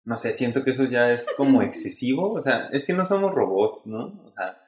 no 0.05 0.17
sé, 0.17 0.33
siento 0.33 0.65
que 0.65 0.73
eso 0.73 0.85
ya 0.85 1.09
es 1.11 1.33
como 1.37 1.63
excesivo, 1.63 2.33
o 2.33 2.41
sea, 2.41 2.69
es 2.73 2.85
que 2.85 2.95
no 2.95 3.05
somos 3.05 3.33
robots, 3.35 3.87
¿no? 3.87 4.23
O 4.25 4.33
sea, 4.35 4.59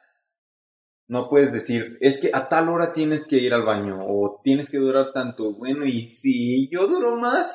no 1.08 1.28
puedes 1.28 1.52
decir, 1.52 1.98
es 2.00 2.18
que 2.18 2.30
a 2.32 2.48
tal 2.48 2.68
hora 2.68 2.92
tienes 2.92 3.26
que 3.26 3.36
ir 3.36 3.52
al 3.52 3.64
baño 3.64 4.06
o 4.06 4.40
tienes 4.42 4.70
que 4.70 4.78
durar 4.78 5.12
tanto. 5.12 5.52
Bueno, 5.52 5.84
y 5.84 6.02
si 6.02 6.70
yo 6.70 6.86
duro 6.86 7.16
más 7.16 7.54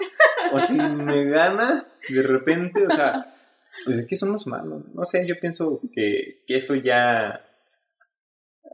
o 0.51 0.59
si 0.59 0.77
me 0.77 1.25
gana 1.25 1.85
de 2.09 2.23
repente, 2.23 2.85
o 2.85 2.91
sea, 2.91 3.33
pues 3.85 3.99
es 3.99 4.07
que 4.07 4.15
somos 4.15 4.47
malos. 4.47 4.83
No 4.93 5.05
sé, 5.05 5.25
yo 5.27 5.39
pienso 5.39 5.81
que, 5.91 6.43
que 6.45 6.55
eso 6.55 6.75
ya, 6.75 7.45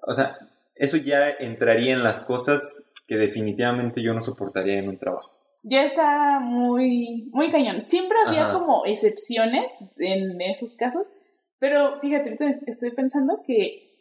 o 0.05 0.13
sea, 0.13 0.38
eso 0.75 0.97
ya 0.97 1.29
entraría 1.29 1.93
en 1.93 2.03
las 2.03 2.21
cosas 2.21 2.91
que 3.07 3.15
definitivamente 3.15 4.01
yo 4.01 4.13
no 4.13 4.21
soportaría 4.21 4.79
en 4.79 4.89
un 4.89 4.97
trabajo. 4.97 5.31
Ya 5.63 5.83
está 5.83 6.39
muy, 6.39 7.29
muy 7.31 7.50
cañón. 7.50 7.81
Siempre 7.81 8.17
había 8.25 8.51
como 8.51 8.85
excepciones 8.85 9.85
en 9.97 10.39
esos 10.41 10.75
casos, 10.75 11.12
pero 11.59 12.00
fíjate, 12.00 12.29
ahorita 12.29 12.45
estoy 12.67 12.91
pensando 12.91 13.41
que 13.45 13.91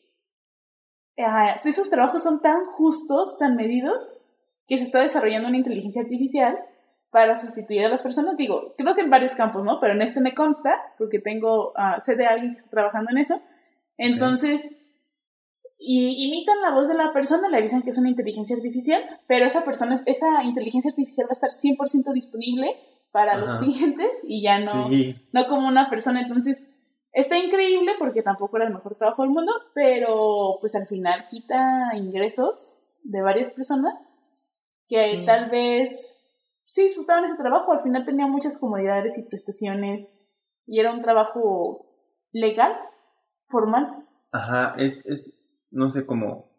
ah, 1.18 1.54
esos 1.54 1.88
trabajos 1.88 2.23
son 2.23 2.42
tan 2.42 2.64
justos, 2.66 3.38
tan 3.38 3.56
medidos, 3.56 4.11
que 4.66 4.78
se 4.78 4.84
está 4.84 5.00
desarrollando 5.00 5.49
una 5.49 5.56
inteligencia 5.56 6.02
artificial 6.02 6.58
para 7.14 7.37
sustituir 7.37 7.85
a 7.85 7.88
las 7.88 8.02
personas. 8.02 8.37
Digo, 8.37 8.75
creo 8.76 8.92
que 8.97 9.02
en 9.02 9.09
varios 9.09 9.37
campos, 9.37 9.62
¿no? 9.62 9.78
Pero 9.78 9.92
en 9.92 10.02
este 10.02 10.21
me 10.21 10.35
consta, 10.35 10.83
porque 10.99 11.21
tengo, 11.21 11.68
uh, 11.68 12.00
sé 12.00 12.16
de 12.16 12.26
alguien 12.26 12.50
que 12.50 12.56
está 12.56 12.71
trabajando 12.71 13.12
en 13.12 13.18
eso. 13.18 13.40
Entonces, 13.97 14.68
y 15.78 16.26
imitan 16.26 16.61
la 16.61 16.73
voz 16.73 16.88
de 16.88 16.94
la 16.94 17.12
persona, 17.12 17.49
le 17.49 17.59
avisan 17.59 17.83
que 17.83 17.90
es 17.90 17.99
una 17.99 18.09
inteligencia 18.09 18.56
artificial, 18.56 19.00
pero 19.28 19.47
esa 19.47 19.64
persona, 19.64 19.94
esa 20.06 20.42
inteligencia 20.42 20.90
artificial 20.90 21.28
va 21.28 21.30
a 21.30 21.38
estar 21.38 21.50
100% 21.50 22.12
disponible 22.12 22.75
para 23.12 23.37
los 23.37 23.54
clientes 23.61 24.25
y 24.26 24.42
ya 24.42 24.59
no, 24.59 24.88
no 25.30 25.47
como 25.47 25.68
una 25.68 25.88
persona. 25.88 26.21
Entonces, 26.21 26.68
está 27.12 27.38
increíble 27.38 27.92
porque 27.97 28.23
tampoco 28.23 28.56
era 28.56 28.66
el 28.66 28.75
mejor 28.75 28.97
trabajo 28.97 29.23
del 29.23 29.30
mundo, 29.30 29.52
pero 29.73 30.56
pues 30.59 30.75
al 30.75 30.87
final 30.88 31.28
quita 31.30 31.92
ingresos 31.94 32.83
de 33.04 33.23
varias 33.23 33.50
personas 33.50 34.11
que 34.88 35.23
tal 35.25 35.49
vez 35.49 36.24
sí 36.64 36.83
disfrutaban 36.83 37.25
ese 37.25 37.37
trabajo, 37.37 37.73
al 37.73 37.80
final 37.80 38.04
tenía 38.04 38.26
muchas 38.26 38.59
comodidades 38.59 39.18
y 39.18 39.28
prestaciones 39.28 40.11
y 40.66 40.80
era 40.80 40.92
un 40.92 41.00
trabajo 41.00 41.87
legal, 42.33 42.76
formal. 43.49 44.06
Ajá, 44.33 44.75
es, 44.78 45.04
es 45.06 45.66
no 45.71 45.88
sé, 45.88 46.06
cómo 46.06 46.54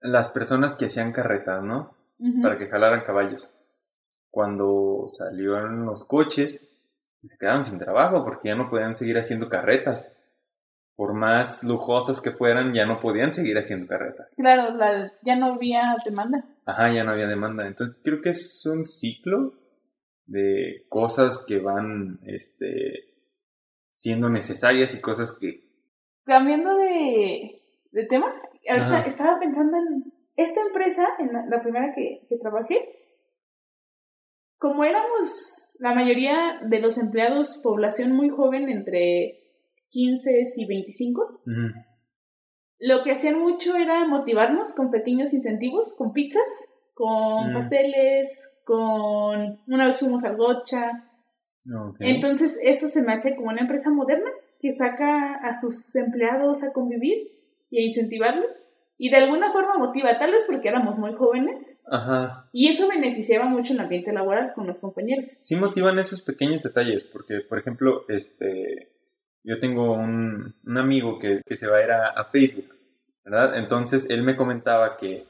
las 0.00 0.28
personas 0.28 0.76
que 0.76 0.86
hacían 0.86 1.12
carretas, 1.12 1.62
¿no? 1.62 1.94
Para 2.42 2.58
que 2.58 2.68
jalaran 2.68 3.04
caballos. 3.04 3.54
Cuando 4.30 5.06
salieron 5.08 5.86
los 5.86 6.04
coches, 6.04 6.70
se 7.22 7.38
quedaron 7.38 7.64
sin 7.64 7.78
trabajo 7.78 8.24
porque 8.24 8.48
ya 8.48 8.54
no 8.54 8.68
podían 8.68 8.94
seguir 8.94 9.18
haciendo 9.18 9.48
carretas. 9.48 10.16
Por 10.96 11.14
más 11.14 11.64
lujosas 11.64 12.20
que 12.20 12.30
fueran, 12.30 12.74
ya 12.74 12.84
no 12.84 13.00
podían 13.00 13.32
seguir 13.32 13.56
haciendo 13.56 13.86
carretas. 13.86 14.34
Claro, 14.36 14.78
ya 15.22 15.36
no 15.36 15.54
había 15.54 15.96
demanda. 16.04 16.44
Ajá, 16.66 16.92
ya 16.92 17.04
no 17.04 17.12
había 17.12 17.26
demanda. 17.26 17.66
Entonces 17.66 18.00
creo 18.02 18.20
que 18.20 18.30
es 18.30 18.64
un 18.66 18.84
ciclo 18.84 19.54
de 20.26 20.86
cosas 20.88 21.44
que 21.46 21.58
van 21.58 22.20
este, 22.24 23.10
siendo 23.90 24.28
necesarias 24.28 24.94
y 24.94 25.00
cosas 25.00 25.36
que 25.38 25.70
Cambiando 26.24 26.76
de, 26.76 27.60
tema, 28.08 28.32
ahorita 28.68 29.04
estaba 29.06 29.40
pensando 29.40 29.78
en 29.78 30.12
esta 30.36 30.60
empresa, 30.60 31.08
en 31.18 31.32
la, 31.32 31.60
primera 31.60 31.92
que, 31.94 32.24
trabajé, 32.40 32.76
como 34.58 34.84
éramos 34.84 35.74
la 35.80 35.94
mayoría 35.94 36.60
de 36.62 36.78
los 36.78 36.98
empleados 36.98 37.60
población 37.64 38.12
muy 38.12 38.28
joven, 38.28 38.68
entre 38.68 39.40
15 39.88 40.42
y 40.56 40.66
25, 40.66 41.24
lo 42.80 43.02
que 43.02 43.12
hacían 43.12 43.38
mucho 43.38 43.76
era 43.76 44.06
motivarnos 44.06 44.74
con 44.74 44.90
pequeños 44.90 45.34
incentivos, 45.34 45.94
con 45.96 46.12
pizzas, 46.12 46.68
con 46.94 47.52
pasteles, 47.52 48.50
con... 48.64 49.60
Una 49.66 49.86
vez 49.86 49.98
fuimos 50.00 50.24
al 50.24 50.36
Gocha. 50.36 51.04
Entonces 51.98 52.58
eso 52.62 52.88
se 52.88 53.02
me 53.02 53.12
hace 53.12 53.36
como 53.36 53.50
una 53.50 53.60
empresa 53.60 53.90
moderna 53.90 54.30
que 54.58 54.72
saca 54.72 55.34
a 55.34 55.52
sus 55.52 55.94
empleados 55.94 56.62
a 56.62 56.72
convivir 56.72 57.28
y 57.70 57.82
a 57.82 57.86
incentivarlos. 57.86 58.64
Y 58.96 59.10
de 59.10 59.16
alguna 59.16 59.50
forma 59.50 59.78
motiva, 59.78 60.18
tal 60.18 60.32
vez 60.32 60.46
porque 60.46 60.68
éramos 60.68 60.98
muy 60.98 61.14
jóvenes. 61.14 61.80
Ajá. 61.86 62.50
Y 62.52 62.68
eso 62.68 62.86
beneficiaba 62.86 63.46
mucho 63.46 63.72
el 63.72 63.80
ambiente 63.80 64.12
laboral 64.12 64.52
con 64.54 64.66
los 64.66 64.80
compañeros. 64.80 65.26
Sí 65.38 65.56
motivan 65.56 65.98
esos 65.98 66.20
pequeños 66.20 66.60
detalles, 66.60 67.04
porque, 67.04 67.40
por 67.40 67.58
ejemplo, 67.58 68.04
este, 68.08 68.92
yo 69.42 69.58
tengo 69.58 69.92
un, 69.92 70.54
un 70.64 70.78
amigo 70.78 71.18
que, 71.18 71.42
que, 71.44 71.56
se 71.56 71.66
va 71.66 71.76
a 71.76 71.84
ir 71.84 71.90
a, 71.90 72.24
Facebook, 72.24 72.74
¿verdad? 73.24 73.56
Entonces 73.58 74.08
él 74.10 74.22
me 74.22 74.36
comentaba 74.36 74.96
que 74.96 75.26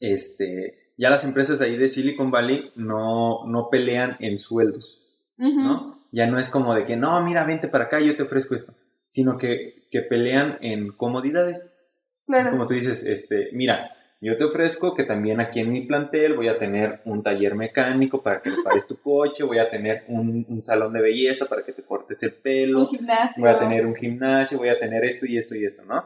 este, 0.00 0.94
ya 0.96 1.10
las 1.10 1.24
empresas 1.24 1.60
ahí 1.60 1.76
de 1.76 1.88
Silicon 1.88 2.30
Valley 2.30 2.72
no, 2.76 3.46
no 3.46 3.68
pelean 3.70 4.16
en 4.20 4.38
sueldos, 4.38 4.98
¿no? 5.36 6.00
Ya 6.10 6.26
no 6.26 6.38
es 6.38 6.48
como 6.48 6.74
de 6.74 6.84
que, 6.84 6.96
no, 6.96 7.22
mira, 7.22 7.44
vente 7.44 7.68
para 7.68 7.84
acá, 7.84 8.00
yo 8.00 8.16
te 8.16 8.22
ofrezco 8.22 8.54
esto, 8.54 8.72
sino 9.08 9.38
que, 9.38 9.88
que 9.90 10.02
pelean 10.02 10.58
en 10.60 10.92
comodidades. 10.92 11.78
Como 12.26 12.66
tú 12.66 12.74
dices, 12.74 13.02
este, 13.02 13.48
mira, 13.52 13.90
yo 14.22 14.36
te 14.36 14.44
ofrezco 14.44 14.94
que 14.94 15.02
también 15.02 15.40
aquí 15.40 15.60
en 15.60 15.72
mi 15.72 15.82
plantel 15.82 16.34
voy 16.34 16.48
a 16.48 16.56
tener 16.56 17.00
un 17.04 17.22
taller 17.22 17.56
mecánico 17.56 18.22
para 18.22 18.40
que 18.40 18.50
repares 18.50 18.86
tu 18.86 19.00
coche, 19.00 19.42
voy 19.42 19.58
a 19.58 19.68
tener 19.68 20.04
un, 20.08 20.46
un, 20.48 20.62
salón 20.62 20.92
de 20.92 21.02
belleza 21.02 21.46
para 21.46 21.64
que 21.64 21.72
te 21.72 21.82
cortes 21.82 22.22
el 22.22 22.32
pelo, 22.32 22.80
un 22.80 22.86
gimnasio. 22.86 23.42
voy 23.42 23.50
a 23.50 23.58
tener 23.58 23.84
un 23.84 23.96
gimnasio, 23.96 24.58
voy 24.58 24.68
a 24.68 24.78
tener 24.78 25.04
esto 25.04 25.26
y 25.26 25.36
esto 25.36 25.56
y 25.56 25.64
esto, 25.64 25.84
¿no? 25.84 26.04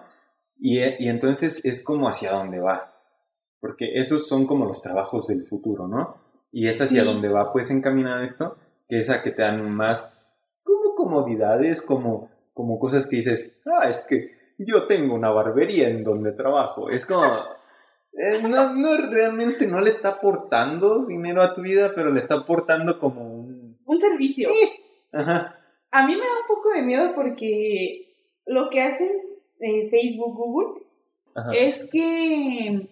Y, 0.59 0.81
y 0.81 1.09
entonces 1.09 1.63
es 1.65 1.83
como 1.83 2.09
hacia 2.09 2.33
dónde 2.33 2.59
va, 2.59 2.95
porque 3.61 3.93
esos 3.95 4.27
son 4.27 4.47
como 4.47 4.65
los 4.65 4.81
trabajos 4.81 5.27
del 5.27 5.43
futuro, 5.43 5.87
¿no? 5.87 6.17
Y 6.51 6.69
es 6.69 6.81
hacia 6.81 7.05
dónde 7.05 7.29
va 7.29 7.53
pues 7.53 7.71
encaminado 7.71 8.23
esto 8.23 8.57
que 8.89 8.99
es 8.99 9.11
a 9.11 9.23
que 9.23 9.31
te 9.31 9.43
dan 9.43 9.71
más 9.71 10.13
como 10.63 10.95
comodidades, 10.95 11.83
como, 11.83 12.31
como 12.55 12.79
cosas 12.79 13.07
que 13.07 13.17
dices, 13.17 13.59
ah, 13.67 13.89
es 13.89 14.07
que 14.09 14.31
yo 14.59 14.87
tengo 14.87 15.15
una 15.15 15.31
barbería 15.31 15.89
en 15.89 16.03
donde 16.03 16.33
trabajo. 16.33 16.89
Es 16.89 17.05
como, 17.05 17.23
eh, 18.17 18.43
no, 18.43 18.75
no, 18.75 18.97
realmente 19.11 19.67
no 19.67 19.81
le 19.81 19.91
está 19.91 20.09
aportando 20.09 21.05
dinero 21.05 21.43
a 21.43 21.53
tu 21.53 21.61
vida, 21.61 21.93
pero 21.95 22.11
le 22.11 22.21
está 22.21 22.37
aportando 22.37 22.99
como 22.99 23.23
un, 23.23 23.79
un 23.85 24.01
servicio. 24.01 24.49
Ajá. 25.13 25.57
A 25.91 26.07
mí 26.07 26.15
me 26.15 26.23
da 26.23 26.41
un 26.41 26.47
poco 26.47 26.71
de 26.71 26.83
miedo 26.83 27.13
porque 27.15 28.15
lo 28.47 28.71
que 28.71 28.81
hacen 28.81 29.11
eh, 29.61 29.89
Facebook, 29.91 30.35
Google, 30.35 30.83
es 31.55 31.87
que 31.91 32.89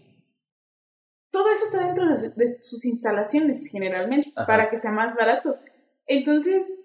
todo 1.30 1.50
eso 1.50 1.64
está 1.64 1.86
dentro 1.86 2.06
de, 2.06 2.48
sus 2.60 2.84
instalaciones 2.84 3.66
generalmente, 3.70 4.30
para 4.46 4.68
que 4.68 4.78
sea 4.78 4.90
más 4.90 5.14
barato. 5.14 5.56
Entonces, 6.06 6.76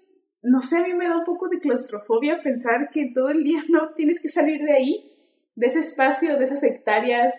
no 0.42 0.60
sé, 0.60 0.78
a 0.78 0.82
mí 0.82 0.94
me 0.94 1.06
da 1.06 1.18
un 1.18 1.24
poco 1.24 1.48
de 1.48 1.60
claustrofobia 1.60 2.40
pensar 2.42 2.88
que 2.90 3.12
todo 3.14 3.28
el 3.28 3.44
día 3.44 3.62
no 3.68 3.92
tienes 3.94 4.20
que 4.20 4.28
salir 4.28 4.62
de 4.62 4.72
ahí, 4.72 5.12
de 5.54 5.66
ese 5.66 5.80
espacio, 5.80 6.38
de 6.38 6.44
esas 6.44 6.62
hectáreas 6.62 7.34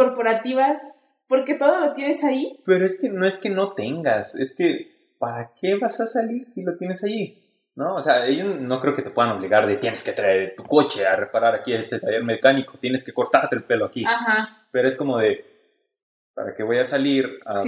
corporativas, 0.00 0.80
porque 1.28 1.54
todo 1.54 1.78
lo 1.80 1.92
tienes 1.92 2.24
ahí. 2.24 2.62
Pero 2.64 2.86
es 2.86 2.98
que 2.98 3.10
no 3.10 3.26
es 3.26 3.36
que 3.36 3.50
no 3.50 3.74
tengas, 3.74 4.34
es 4.34 4.54
que 4.54 5.14
¿para 5.18 5.52
qué 5.60 5.76
vas 5.76 6.00
a 6.00 6.06
salir 6.06 6.42
si 6.44 6.62
lo 6.62 6.74
tienes 6.74 7.04
allí? 7.04 7.36
¿No? 7.76 7.96
O 7.96 8.02
sea, 8.02 8.26
ellos 8.26 8.58
no 8.58 8.80
creo 8.80 8.94
que 8.94 9.02
te 9.02 9.10
puedan 9.10 9.32
obligar 9.32 9.66
de 9.66 9.76
tienes 9.76 10.02
que 10.02 10.12
traer 10.12 10.54
tu 10.56 10.64
coche 10.64 11.06
a 11.06 11.16
reparar 11.16 11.54
aquí 11.54 11.74
este 11.74 12.00
taller 12.00 12.24
mecánico, 12.24 12.78
tienes 12.78 13.04
que 13.04 13.12
cortarte 13.12 13.56
el 13.56 13.64
pelo 13.64 13.86
aquí. 13.86 14.04
Ajá. 14.06 14.66
Pero 14.72 14.88
es 14.88 14.96
como 14.96 15.18
de, 15.18 15.44
¿para 16.34 16.54
qué 16.54 16.62
voy 16.62 16.78
a 16.78 16.84
salir 16.84 17.40
a 17.44 17.62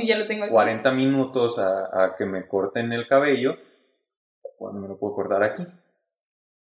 40 0.48 0.90
minutos 0.92 1.58
a, 1.58 2.04
a 2.04 2.16
que 2.16 2.24
me 2.24 2.48
corten 2.48 2.92
el 2.92 3.06
cabello? 3.06 3.56
cuando 4.62 4.80
me 4.80 4.88
lo 4.88 4.98
puedo 4.98 5.14
cortar 5.14 5.42
aquí. 5.42 5.66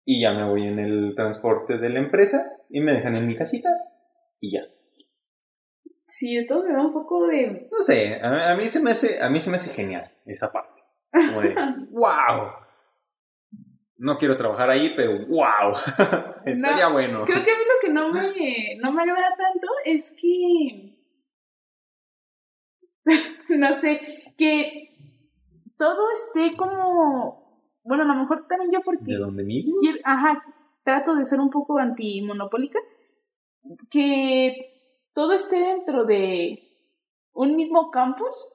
Y 0.04 0.22
ya 0.22 0.32
me 0.32 0.48
voy 0.48 0.66
en 0.66 0.78
el 0.78 1.14
transporte 1.14 1.78
de 1.78 1.90
la 1.90 2.00
empresa 2.00 2.50
y 2.70 2.80
me 2.80 2.94
dejan 2.94 3.14
en 3.14 3.26
mi 3.26 3.36
casita 3.36 3.68
y 4.40 4.52
ya. 4.52 4.62
Sí, 6.10 6.44
todo 6.44 6.64
me 6.64 6.72
da 6.72 6.80
un 6.80 6.92
poco 6.92 7.28
de... 7.28 7.68
No 7.70 7.80
sé, 7.82 8.20
a, 8.20 8.56
mí 8.56 8.66
se 8.66 8.80
me 8.80 8.90
hace, 8.90 9.22
a 9.22 9.30
mí 9.30 9.38
se 9.38 9.48
me 9.48 9.56
hace 9.56 9.70
genial 9.70 10.10
esa 10.26 10.50
parte. 10.50 10.82
Como 11.12 11.40
de, 11.40 11.54
wow. 11.90 12.50
No 13.96 14.18
quiero 14.18 14.36
trabajar 14.36 14.70
ahí, 14.70 14.92
pero 14.96 15.24
wow. 15.28 15.72
Estaría 16.44 16.88
bueno. 16.88 17.22
Creo 17.24 17.40
que 17.40 17.50
a 17.52 17.54
mí 17.54 17.62
lo 17.64 17.80
que 17.80 17.92
no 17.92 18.10
me, 18.10 18.76
no 18.82 18.92
me 18.92 19.02
agrada 19.02 19.36
tanto 19.36 19.68
es 19.84 20.10
que... 20.10 20.96
no 23.50 23.72
sé, 23.72 24.34
que 24.36 24.88
todo 25.76 26.12
esté 26.12 26.56
como 26.56 27.40
bueno, 27.84 28.02
a 28.02 28.06
lo 28.06 28.14
mejor 28.14 28.46
también 28.48 28.72
yo 28.72 28.80
porque... 28.80 29.12
¿De 29.12 29.16
dónde 29.16 29.44
mismo? 29.44 29.76
ajá, 30.04 30.40
trato 30.82 31.14
de 31.14 31.24
ser 31.24 31.40
un 31.40 31.50
poco 31.50 31.78
antimonopólica, 31.78 32.78
que 33.90 34.79
todo 35.12 35.32
esté 35.32 35.56
dentro 35.56 36.04
de 36.04 36.62
un 37.32 37.56
mismo 37.56 37.90
campus. 37.90 38.52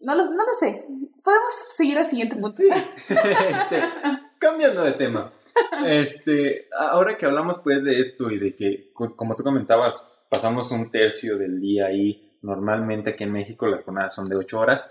No 0.00 0.14
lo, 0.14 0.24
no 0.24 0.44
lo 0.44 0.54
sé. 0.58 0.84
Podemos 1.22 1.52
seguir 1.76 1.98
al 1.98 2.04
siguiente 2.04 2.36
punto. 2.36 2.56
Sí. 2.56 2.68
este, 3.08 3.80
cambiando 4.38 4.82
de 4.82 4.92
tema. 4.92 5.32
Este, 5.86 6.68
ahora 6.76 7.16
que 7.16 7.26
hablamos 7.26 7.58
pues 7.60 7.84
de 7.84 8.00
esto 8.00 8.30
y 8.30 8.38
de 8.38 8.54
que, 8.54 8.92
como 8.92 9.36
tú 9.36 9.42
comentabas, 9.42 10.06
pasamos 10.28 10.70
un 10.70 10.90
tercio 10.90 11.38
del 11.38 11.60
día 11.60 11.86
ahí. 11.86 12.38
Normalmente 12.42 13.10
aquí 13.10 13.24
en 13.24 13.32
México 13.32 13.66
las 13.66 13.84
jornadas 13.84 14.14
son 14.14 14.28
de 14.28 14.36
ocho 14.36 14.60
horas 14.60 14.86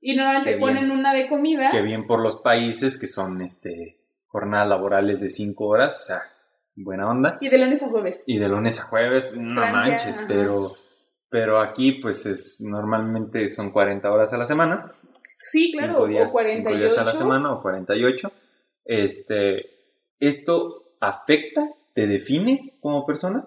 y 0.00 0.14
normalmente 0.14 0.56
ponen 0.58 0.90
una 0.90 1.12
de 1.12 1.28
comida. 1.28 1.70
Que 1.70 1.82
bien 1.82 2.06
por 2.06 2.20
los 2.20 2.36
países 2.36 2.98
que 2.98 3.06
son 3.06 3.42
este 3.42 3.98
jornadas 4.26 4.68
laborales 4.68 5.20
de 5.20 5.28
5 5.28 5.66
horas, 5.66 5.98
o 6.00 6.06
sea, 6.06 6.20
buena 6.82 7.08
onda. 7.08 7.38
Y 7.40 7.48
de 7.48 7.58
lunes 7.58 7.82
a 7.82 7.88
jueves. 7.88 8.22
Y 8.26 8.38
de 8.38 8.48
lunes 8.48 8.80
a 8.80 8.84
jueves, 8.84 9.36
no 9.36 9.60
manches, 9.60 10.24
pero 10.26 10.76
pero 11.30 11.60
aquí 11.60 11.92
pues 11.92 12.24
es 12.26 12.60
normalmente 12.62 13.48
son 13.50 13.70
40 13.70 14.10
horas 14.10 14.32
a 14.32 14.38
la 14.38 14.46
semana. 14.46 14.92
Sí, 15.40 15.72
claro, 15.72 16.06
días, 16.06 16.30
o 16.30 16.32
48. 16.32 16.78
días 16.78 16.98
a 16.98 17.04
la 17.04 17.12
semana 17.12 17.52
o 17.52 17.62
48. 17.62 18.32
Este, 18.84 19.66
¿esto 20.18 20.96
afecta, 21.00 21.74
te 21.94 22.06
define 22.06 22.78
como 22.80 23.06
persona? 23.06 23.46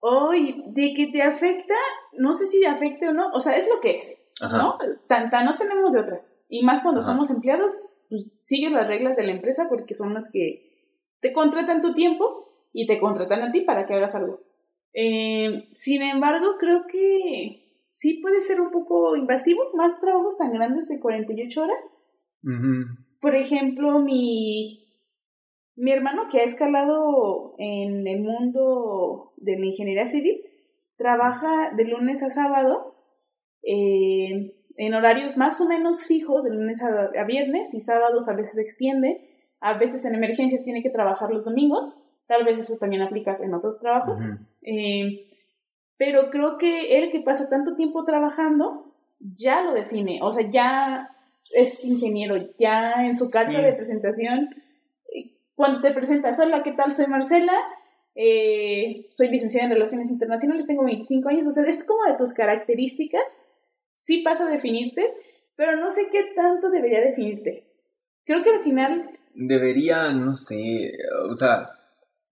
Hoy, 0.00 0.62
de 0.68 0.92
que 0.94 1.08
te 1.08 1.22
afecta, 1.22 1.74
no 2.12 2.32
sé 2.32 2.46
si 2.46 2.60
te 2.60 2.68
afecta 2.68 3.10
o 3.10 3.12
no, 3.12 3.30
o 3.32 3.40
sea, 3.40 3.56
es 3.56 3.68
lo 3.68 3.80
que 3.80 3.92
es. 3.92 4.16
¿no? 4.42 4.78
Tanta 5.08 5.42
no 5.42 5.56
tenemos 5.56 5.92
de 5.92 6.00
otra. 6.00 6.22
Y 6.48 6.62
más 6.64 6.80
cuando 6.80 7.02
somos 7.02 7.30
empleados, 7.30 7.88
pues 8.08 8.38
siguen 8.42 8.74
las 8.74 8.86
reglas 8.86 9.16
de 9.16 9.24
la 9.24 9.32
empresa 9.32 9.66
porque 9.68 9.94
son 9.94 10.14
las 10.14 10.30
que 10.30 10.67
te 11.20 11.32
contratan 11.32 11.80
tu 11.80 11.94
tiempo 11.94 12.48
y 12.72 12.86
te 12.86 12.98
contratan 12.98 13.42
a 13.42 13.52
ti 13.52 13.62
para 13.62 13.86
que 13.86 13.94
hagas 13.94 14.14
algo. 14.14 14.40
Eh, 14.92 15.68
sin 15.74 16.02
embargo, 16.02 16.56
creo 16.58 16.84
que 16.86 17.84
sí 17.88 18.20
puede 18.20 18.40
ser 18.40 18.60
un 18.60 18.70
poco 18.70 19.16
invasivo, 19.16 19.62
más 19.74 20.00
trabajos 20.00 20.36
tan 20.38 20.52
grandes 20.52 20.88
de 20.88 21.00
48 21.00 21.62
horas. 21.62 21.92
Por 23.20 23.34
ejemplo, 23.34 23.98
mi, 24.00 24.88
mi 25.76 25.90
hermano 25.90 26.28
que 26.30 26.40
ha 26.40 26.44
escalado 26.44 27.54
en 27.58 28.06
el 28.06 28.20
mundo 28.20 29.32
de 29.36 29.58
la 29.58 29.66
ingeniería 29.66 30.06
civil, 30.06 30.40
trabaja 30.96 31.72
de 31.76 31.84
lunes 31.84 32.22
a 32.22 32.30
sábado 32.30 32.96
eh, 33.62 34.54
en 34.76 34.94
horarios 34.94 35.36
más 35.36 35.60
o 35.60 35.68
menos 35.68 36.06
fijos, 36.06 36.44
de 36.44 36.50
lunes 36.50 36.80
a, 36.82 37.24
viernes 37.24 37.74
y 37.74 37.80
sábados 37.80 38.28
a 38.28 38.34
veces 38.34 38.54
se 38.54 38.62
extiende, 38.62 39.27
a 39.60 39.74
veces 39.74 40.04
en 40.04 40.14
emergencias 40.14 40.62
tiene 40.62 40.82
que 40.82 40.90
trabajar 40.90 41.30
los 41.30 41.44
domingos, 41.44 42.00
tal 42.26 42.44
vez 42.44 42.58
eso 42.58 42.76
también 42.78 43.02
aplica 43.02 43.38
en 43.42 43.54
otros 43.54 43.78
trabajos, 43.80 44.20
eh, 44.62 45.28
pero 45.96 46.30
creo 46.30 46.58
que 46.58 46.98
él 46.98 47.10
que 47.10 47.20
pasa 47.20 47.48
tanto 47.48 47.74
tiempo 47.74 48.04
trabajando 48.04 48.94
ya 49.18 49.62
lo 49.62 49.72
define, 49.72 50.20
o 50.22 50.30
sea, 50.30 50.48
ya 50.48 51.10
es 51.54 51.84
ingeniero, 51.84 52.36
ya 52.58 53.06
en 53.06 53.16
su 53.16 53.30
carta 53.30 53.60
de 53.60 53.72
presentación, 53.72 54.50
eh, 55.14 55.36
cuando 55.54 55.80
te 55.80 55.92
presentas, 55.92 56.38
hola, 56.38 56.62
¿qué 56.62 56.72
tal? 56.72 56.92
Soy 56.92 57.06
Marcela, 57.06 57.54
soy 59.08 59.28
licenciada 59.28 59.66
en 59.66 59.72
Relaciones 59.72 60.10
Internacionales, 60.10 60.66
tengo 60.66 60.84
25 60.84 61.28
años, 61.28 61.46
o 61.46 61.50
sea, 61.50 61.64
es 61.64 61.84
como 61.84 62.04
de 62.04 62.16
tus 62.16 62.32
características 62.32 63.44
sí 63.98 64.22
pasa 64.22 64.46
a 64.46 64.50
definirte, 64.50 65.12
pero 65.56 65.76
no 65.76 65.90
sé 65.90 66.08
qué 66.10 66.32
tanto 66.34 66.70
debería 66.70 67.00
definirte. 67.00 67.66
Creo 68.24 68.42
que 68.42 68.50
al 68.50 68.60
final... 68.60 69.17
Debería, 69.40 70.12
no 70.12 70.34
sé, 70.34 70.92
o 71.30 71.34
sea, 71.34 71.70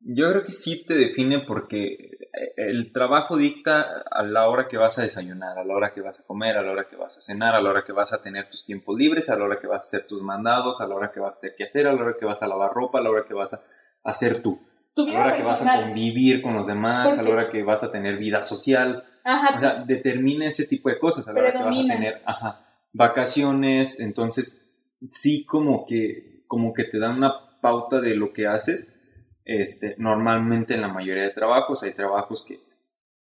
yo 0.00 0.28
creo 0.30 0.42
que 0.42 0.50
sí 0.50 0.84
te 0.84 0.94
define 0.94 1.40
porque 1.40 2.16
el 2.56 2.92
trabajo 2.92 3.36
dicta 3.36 4.04
a 4.10 4.22
la 4.22 4.48
hora 4.48 4.68
que 4.68 4.76
vas 4.76 4.98
a 4.98 5.02
desayunar, 5.02 5.58
a 5.58 5.64
la 5.64 5.74
hora 5.74 5.92
que 5.92 6.00
vas 6.00 6.20
a 6.20 6.24
comer, 6.24 6.56
a 6.56 6.62
la 6.62 6.72
hora 6.72 6.84
que 6.88 6.96
vas 6.96 7.16
a 7.16 7.20
cenar, 7.20 7.54
a 7.54 7.60
la 7.60 7.70
hora 7.70 7.84
que 7.84 7.92
vas 7.92 8.12
a 8.12 8.20
tener 8.20 8.50
tus 8.50 8.64
tiempos 8.64 8.96
libres, 8.98 9.30
a 9.30 9.36
la 9.36 9.44
hora 9.44 9.58
que 9.58 9.66
vas 9.66 9.84
a 9.84 9.86
hacer 9.86 10.06
tus 10.06 10.22
mandados, 10.22 10.80
a 10.80 10.86
la 10.86 10.94
hora 10.94 11.10
que 11.12 11.20
vas 11.20 11.34
a 11.34 11.38
hacer 11.38 11.54
qué 11.56 11.64
hacer, 11.64 11.86
a 11.86 11.92
la 11.92 12.02
hora 12.02 12.16
que 12.18 12.26
vas 12.26 12.42
a 12.42 12.46
lavar 12.46 12.72
ropa, 12.72 12.98
a 12.98 13.02
la 13.02 13.10
hora 13.10 13.24
que 13.24 13.34
vas 13.34 13.54
a 13.54 13.62
hacer 14.04 14.42
tú. 14.42 14.60
a 14.96 15.02
la 15.02 15.20
hora 15.20 15.36
que 15.36 15.44
vas 15.44 15.62
a 15.62 15.82
convivir 15.82 16.42
con 16.42 16.54
los 16.54 16.66
demás, 16.66 17.16
a 17.18 17.22
la 17.22 17.30
hora 17.30 17.48
que 17.48 17.62
vas 17.62 17.82
a 17.82 17.90
tener 17.90 18.16
vida 18.18 18.42
social. 18.42 19.04
Ajá. 19.24 19.56
O 19.56 19.60
sea, 19.60 19.84
determina 19.84 20.46
ese 20.46 20.66
tipo 20.66 20.88
de 20.88 20.98
cosas 20.98 21.26
a 21.28 21.32
la 21.32 21.40
hora 21.40 21.52
que 21.52 21.62
vas 21.62 21.76
a 21.76 21.80
tener 21.80 22.22
ajá, 22.26 22.66
vacaciones. 22.92 23.98
Entonces, 23.98 24.66
sí 25.08 25.44
como 25.44 25.84
que, 25.86 26.35
como 26.46 26.72
que 26.72 26.84
te 26.84 26.98
dan 26.98 27.16
una 27.16 27.60
pauta 27.60 28.00
de 28.00 28.14
lo 28.14 28.32
que 28.32 28.46
haces. 28.46 28.92
Este, 29.44 29.94
normalmente 29.98 30.74
en 30.74 30.80
la 30.80 30.88
mayoría 30.88 31.24
de 31.24 31.30
trabajos 31.30 31.82
hay 31.82 31.94
trabajos 31.94 32.44
que, 32.46 32.58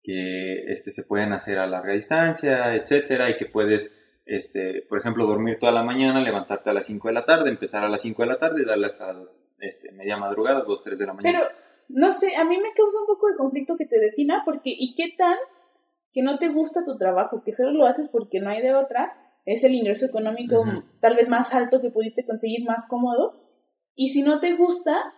que 0.02 0.72
este, 0.72 0.92
se 0.92 1.04
pueden 1.04 1.34
hacer 1.34 1.60
a 1.60 1.68
larga 1.68 1.94
distancia, 1.94 2.76
etcétera, 2.76 3.30
y 3.30 3.38
que 3.38 3.46
puedes, 3.46 4.22
este, 4.26 4.86
por 4.88 5.00
ejemplo, 5.00 5.26
dormir 5.26 5.58
toda 5.60 5.72
la 5.72 5.84
mañana, 5.84 6.22
levantarte 6.22 6.70
a 6.70 6.74
las 6.74 6.86
5 6.86 7.08
de 7.10 7.14
la 7.14 7.26
tarde, 7.26 7.50
empezar 7.50 7.84
a 7.84 7.90
las 7.90 8.02
5 8.02 8.22
de 8.22 8.28
la 8.28 8.40
tarde 8.40 8.62
y 8.62 8.66
darle 8.66 8.88
hasta 8.88 9.16
este, 9.60 9.92
media 9.92 10.18
madrugada, 10.18 10.64
2, 10.64 10.82
3 10.82 11.00
de 11.00 11.06
la 11.06 11.14
mañana. 11.14 11.40
Pero, 11.40 11.52
no 11.90 12.12
sé, 12.12 12.36
a 12.38 12.46
mí 12.46 12.58
me 12.58 12.74
causa 12.74 13.00
un 13.02 13.08
poco 13.08 13.28
de 13.28 13.36
conflicto 13.36 13.76
que 13.78 13.86
te 13.86 14.00
defina, 14.00 14.44
porque 14.46 14.74
¿y 14.76 14.94
qué 14.96 15.14
tal 15.18 15.38
que 16.14 16.22
no 16.22 16.38
te 16.38 16.50
gusta 16.50 16.84
tu 16.84 16.98
trabajo, 16.98 17.44
que 17.44 17.52
solo 17.52 17.72
lo 17.72 17.86
haces 17.86 18.08
porque 18.08 18.40
no 18.40 18.50
hay 18.50 18.62
de 18.62 18.74
otra, 18.74 19.18
es 19.46 19.64
el 19.64 19.76
ingreso 19.76 20.06
económico 20.06 20.64
tal 21.00 21.16
vez 21.16 21.30
más 21.30 21.54
alto 21.54 21.82
que 21.82 21.90
pudiste 21.90 22.26
conseguir, 22.26 22.66
más 22.66 22.88
cómodo. 22.88 23.34
Y 23.96 24.10
si 24.10 24.24
no 24.24 24.40
te 24.40 24.56
gusta, 24.56 25.14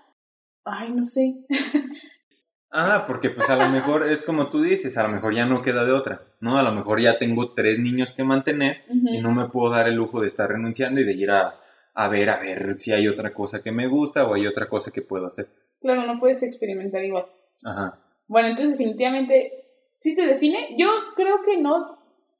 ay, 0.63 0.91
no 0.91 1.03
sé. 1.03 1.45
ah, 2.71 3.03
porque 3.07 3.29
pues 3.29 3.49
a 3.49 3.55
lo 3.55 3.69
mejor 3.69 4.09
es 4.09 4.23
como 4.23 4.49
tú 4.49 4.61
dices, 4.61 4.97
a 4.97 5.03
lo 5.03 5.09
mejor 5.09 5.33
ya 5.33 5.45
no 5.45 5.61
queda 5.61 5.85
de 5.85 5.91
otra, 5.91 6.23
¿no? 6.41 6.57
A 6.57 6.63
lo 6.63 6.71
mejor 6.71 6.99
ya 6.99 7.17
tengo 7.17 7.53
tres 7.53 7.79
niños 7.79 8.13
que 8.13 8.23
mantener 8.23 8.83
y 8.89 9.21
no 9.21 9.31
me 9.31 9.49
puedo 9.49 9.71
dar 9.71 9.87
el 9.87 9.95
lujo 9.95 10.21
de 10.21 10.27
estar 10.27 10.49
renunciando 10.49 10.99
y 11.01 11.05
de 11.05 11.13
ir 11.13 11.31
a, 11.31 11.59
a 11.93 12.07
ver, 12.09 12.29
a 12.29 12.39
ver 12.39 12.73
si 12.73 12.91
hay 12.91 13.07
otra 13.07 13.33
cosa 13.33 13.61
que 13.61 13.71
me 13.71 13.87
gusta 13.87 14.27
o 14.27 14.33
hay 14.33 14.47
otra 14.47 14.67
cosa 14.67 14.91
que 14.91 15.01
puedo 15.01 15.27
hacer. 15.27 15.47
Claro, 15.79 16.05
no 16.05 16.19
puedes 16.19 16.41
experimentar 16.43 17.03
igual. 17.03 17.27
Ajá. 17.63 17.99
Bueno, 18.27 18.49
entonces 18.49 18.77
definitivamente 18.77 19.65
¿Sí 19.95 20.13
te 20.13 20.25
define? 20.25 20.75
Yo 20.77 20.89
creo 21.15 21.41
que 21.45 21.57
no. 21.57 21.97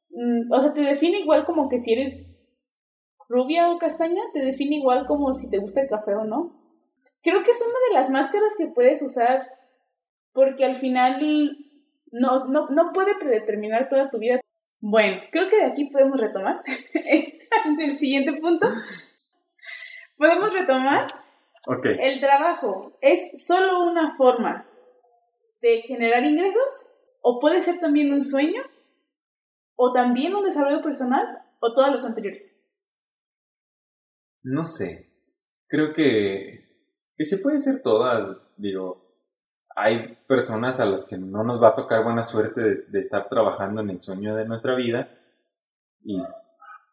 Mm, 0.10 0.52
o 0.52 0.62
sea, 0.62 0.74
te 0.74 0.82
define 0.82 1.20
igual 1.20 1.46
como 1.46 1.70
que 1.70 1.80
si 1.80 1.94
eres 1.94 2.36
rubia 3.28 3.70
o 3.70 3.78
castaña, 3.78 4.22
te 4.34 4.44
define 4.44 4.78
igual 4.78 5.06
como 5.06 5.34
si 5.34 5.50
te 5.50 5.58
gusta 5.58 5.82
el 5.82 5.90
café 5.90 6.16
o 6.16 6.24
no. 6.24 6.62
Creo 7.22 7.42
que 7.44 7.52
es 7.52 7.62
una 7.62 7.80
de 7.90 7.94
las 8.00 8.10
máscaras 8.10 8.54
que 8.58 8.68
puedes 8.68 9.02
usar 9.02 9.48
porque 10.32 10.66
al 10.66 10.76
final 10.76 11.58
no, 12.12 12.36
no, 12.50 12.68
no 12.70 12.92
puede 12.94 13.16
predeterminar 13.16 13.90
toda 13.90 14.10
tu 14.10 14.20
vida. 14.20 14.40
Bueno, 14.80 15.22
creo 15.32 15.48
que 15.48 15.58
de 15.58 15.66
aquí 15.66 15.86
podemos 15.86 16.20
retomar. 16.20 16.62
el 17.80 17.94
siguiente 17.94 18.34
punto. 18.34 18.68
Podemos 20.18 20.54
retomar. 20.54 21.08
El 21.84 22.20
trabajo 22.20 22.96
es 23.02 23.32
solo 23.34 23.84
una 23.84 24.14
forma 24.16 24.68
de 25.62 25.82
generar 25.82 26.24
ingresos 26.24 26.90
o 27.22 27.40
puede 27.40 27.60
ser 27.60 27.80
también 27.80 28.14
un 28.14 28.24
sueño 28.24 28.62
o 29.76 29.92
también 29.94 30.36
un 30.36 30.44
desarrollo 30.44 30.82
personal 30.82 31.26
o 31.60 31.74
todas 31.74 31.92
las 31.92 32.06
anteriores. 32.06 32.54
No 34.44 34.66
sé. 34.66 35.08
Creo 35.68 35.92
que, 35.94 36.68
que 37.18 37.26
se 37.26 37.40
puede 37.40 37.60
ser 37.60 37.82
todas. 37.82 38.38
Digo, 38.58 39.06
hay 39.76 40.18
personas 40.28 40.80
a 40.80 40.86
las 40.86 41.06
que 41.06 41.18
no 41.18 41.44
nos 41.44 41.62
va 41.62 41.70
a 41.70 41.76
tocar 41.76 42.04
buena 42.04 42.24
suerte 42.24 42.86
de, 42.88 43.00
estar 43.00 43.28
trabajando 43.28 43.82
en 43.82 43.90
el 43.90 44.02
sueño 44.02 44.36
de 44.36 44.46
nuestra 44.46 44.76
vida 44.76 45.10
y, 46.04 46.22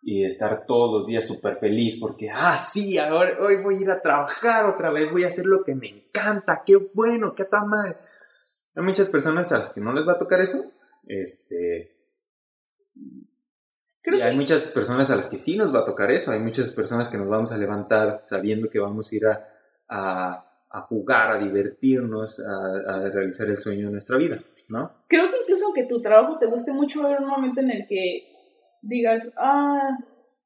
y 0.03 0.25
estar 0.25 0.67
todos 0.67 1.01
los 1.01 1.07
días 1.07 1.27
súper 1.27 1.59
feliz 1.59 1.99
porque, 2.01 2.31
ah, 2.31 2.57
sí, 2.57 2.99
ahora, 2.99 3.37
hoy 3.39 3.63
voy 3.63 3.77
a 3.77 3.81
ir 3.83 3.91
a 3.91 4.01
trabajar 4.01 4.67
otra 4.67 4.91
vez, 4.91 5.13
voy 5.13 5.25
a 5.25 5.29
hacer 5.29 5.47
lo 5.47 5.63
que 5.63 5.75
me 5.75 5.89
encanta, 5.89 6.63
qué 6.67 6.77
bueno, 6.95 7.35
qué 7.35 7.45
tan 7.45 7.69
mal. 7.69 7.97
Hay 8.75 8.83
muchas 8.83 9.09
personas 9.09 9.53
a 9.53 9.59
las 9.59 9.71
que 9.71 9.81
no 9.81 9.93
les 9.93 10.07
va 10.09 10.13
a 10.13 10.19
tocar 10.19 10.41
eso. 10.41 10.65
Este. 11.07 11.92
Y 14.05 14.21
hay 14.21 14.37
muchas 14.37 14.69
personas 14.69 15.11
a 15.11 15.17
las 15.17 15.29
que 15.29 15.39
sí 15.39 15.57
nos 15.57 15.75
va 15.75 15.81
a 15.81 15.85
tocar 15.85 16.11
eso. 16.11 16.33
Hay 16.33 16.41
muchas 16.41 16.73
personas 16.73 17.09
que 17.09 17.19
nos 17.19 17.29
vamos 17.29 17.53
a 17.53 17.59
levantar 17.59 18.21
sabiendo 18.23 18.69
que 18.69 18.81
vamos 18.81 19.13
a 19.13 19.15
ir 19.15 19.27
a 19.27 20.49
a 20.73 20.81
jugar, 20.83 21.33
a 21.33 21.39
divertirnos, 21.39 22.41
a, 22.41 23.11
realizar 23.11 23.47
el 23.49 23.59
sueño 23.59 23.87
de 23.87 23.93
nuestra 23.93 24.17
vida, 24.17 24.43
¿no? 24.69 24.91
Creo 25.07 25.29
que 25.29 25.37
incluso 25.43 25.67
aunque 25.67 25.85
tu 25.85 26.01
trabajo 26.01 26.39
te 26.39 26.47
guste 26.47 26.73
mucho, 26.73 27.01
va 27.01 27.05
a 27.05 27.09
haber 27.09 27.23
un 27.23 27.29
momento 27.29 27.61
en 27.61 27.71
el 27.71 27.87
que 27.87 28.27
digas, 28.81 29.31
ah, 29.37 29.99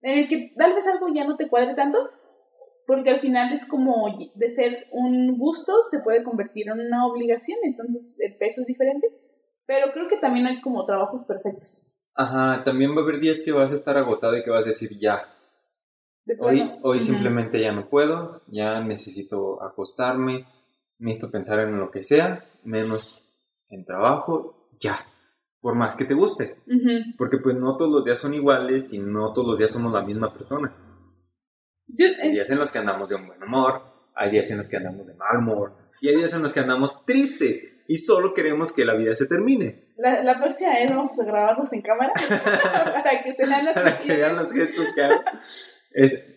en 0.03 0.19
el 0.19 0.27
que 0.27 0.53
tal 0.59 0.75
vez 0.75 0.87
algo 0.88 1.07
ya 1.14 1.25
no 1.25 1.37
te 1.37 1.49
cuadre 1.49 1.75
tanto, 1.75 2.11
porque 2.87 3.11
al 3.11 3.19
final 3.19 3.53
es 3.53 3.66
como 3.66 4.16
de 4.35 4.49
ser 4.49 4.87
un 4.90 5.38
gusto 5.38 5.81
se 5.81 6.01
puede 6.01 6.25
convertir 6.25 6.69
en 6.69 6.81
una 6.81 7.07
obligación, 7.07 7.59
entonces 7.62 8.16
el 8.19 8.37
peso 8.37 8.62
es 8.62 8.66
diferente, 8.66 9.09
pero 9.64 9.92
creo 9.92 10.09
que 10.09 10.16
también 10.16 10.47
hay 10.47 10.61
como 10.61 10.85
trabajos 10.85 11.25
perfectos. 11.25 11.87
Ajá, 12.16 12.64
también 12.64 12.92
va 12.92 13.00
a 13.00 13.02
haber 13.02 13.20
días 13.20 13.42
que 13.44 13.52
vas 13.52 13.70
a 13.70 13.74
estar 13.74 13.96
agotado 13.96 14.37
y 14.37 14.42
que 14.42 14.50
vas 14.50 14.64
a 14.64 14.68
decir 14.68 14.98
ya, 14.98 15.37
Hoy, 16.40 16.72
hoy 16.83 17.00
simplemente 17.00 17.61
ya 17.61 17.70
no 17.70 17.88
puedo, 17.88 18.42
ya 18.48 18.81
necesito 18.81 19.62
acostarme, 19.62 20.44
necesito 20.98 21.31
pensar 21.31 21.61
en 21.61 21.79
lo 21.79 21.90
que 21.92 22.02
sea, 22.02 22.44
menos 22.64 23.22
en 23.68 23.85
trabajo, 23.85 24.68
ya, 24.81 25.07
por 25.61 25.76
más 25.76 25.94
que 25.94 26.05
te 26.05 26.14
guste. 26.14 26.57
Porque 27.16 27.38
pues 27.38 27.55
no 27.57 27.76
todos 27.76 27.92
los 27.92 28.05
días 28.05 28.18
son 28.18 28.35
iguales 28.35 28.92
y 28.92 28.98
no 28.98 29.33
todos 29.33 29.46
los 29.46 29.59
días 29.59 29.70
somos 29.70 29.92
la 29.92 30.02
misma 30.02 30.33
persona. 30.33 30.74
hay 31.96 32.29
eh, 32.29 32.33
días 32.33 32.50
en 32.50 32.59
los 32.59 32.72
que 32.72 32.79
andamos 32.79 33.09
de 33.09 33.16
un 33.16 33.29
buen 33.29 33.42
humor, 33.42 33.83
hay 34.16 34.31
días 34.31 34.50
en 34.50 34.57
los 34.57 34.68
que 34.68 34.79
andamos 34.79 35.07
de 35.07 35.14
mal 35.14 35.37
humor 35.37 35.76
y 36.00 36.09
hay 36.09 36.16
días 36.16 36.33
en 36.33 36.42
los 36.42 36.52
que 36.52 36.61
andamos 36.61 37.05
tristes 37.05 37.76
y 37.87 37.96
solo 37.96 38.35
queremos 38.35 38.72
que 38.72 38.85
la 38.85 38.94
vida 38.94 39.14
se 39.14 39.26
termine. 39.26 39.92
La, 39.96 40.22
la 40.22 40.38
próxima 40.38 40.70
vez 40.70 40.90
vamos 40.90 41.20
a 41.20 41.24
grabarnos 41.24 41.72
en 41.72 41.83
cámara 41.83 42.12
para 42.92 43.22
que 43.22 43.35
se 43.35 43.46
vean 43.46 43.64
las 43.64 43.74
Para 43.74 43.98
que 43.98 44.16
vean 44.16 44.37
los 44.37 44.52
gestos 44.52 44.87
que 44.94 45.02
hago. 45.02 45.22
Eh, 45.94 46.37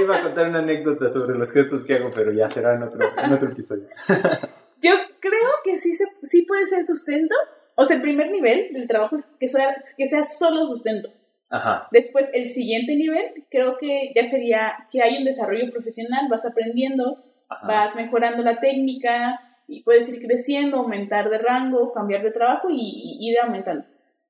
iba 0.00 0.16
a 0.16 0.22
contar 0.22 0.48
una 0.48 0.58
anécdota 0.60 1.08
sobre 1.08 1.36
los 1.36 1.50
gestos 1.50 1.84
que 1.84 1.94
hago, 1.94 2.10
pero 2.14 2.32
ya 2.32 2.48
será 2.50 2.74
en 2.74 2.82
otro, 2.82 3.12
en 3.16 3.32
otro 3.32 3.50
episodio. 3.50 3.88
Yo 4.80 4.92
creo 5.20 5.50
que 5.62 5.76
sí, 5.76 5.94
se, 5.94 6.04
sí 6.22 6.42
puede 6.42 6.66
ser 6.66 6.84
sustento. 6.84 7.34
O 7.76 7.84
sea, 7.84 7.96
el 7.96 8.02
primer 8.02 8.30
nivel 8.30 8.72
del 8.72 8.88
trabajo 8.88 9.16
es 9.16 9.34
que 9.38 9.48
sea, 9.48 9.74
que 9.96 10.06
sea 10.06 10.24
solo 10.24 10.66
sustento. 10.66 11.10
Ajá. 11.50 11.88
Después, 11.92 12.30
el 12.34 12.46
siguiente 12.46 12.96
nivel, 12.96 13.46
creo 13.50 13.76
que 13.78 14.12
ya 14.14 14.24
sería 14.24 14.86
que 14.90 15.02
hay 15.02 15.18
un 15.18 15.24
desarrollo 15.24 15.70
profesional, 15.70 16.26
vas 16.28 16.44
aprendiendo, 16.44 17.22
vas 17.66 17.94
mejorando 17.94 18.42
la 18.42 18.60
técnica 18.60 19.40
y 19.68 19.82
puedes 19.82 20.08
ir 20.08 20.20
creciendo, 20.20 20.78
aumentar 20.78 21.30
de 21.30 21.38
rango, 21.38 21.92
cambiar 21.92 22.22
de 22.22 22.30
trabajo 22.32 22.68
y, 22.70 23.18
y 23.20 23.30
ir 23.30 23.38
aumentando. 23.40 23.86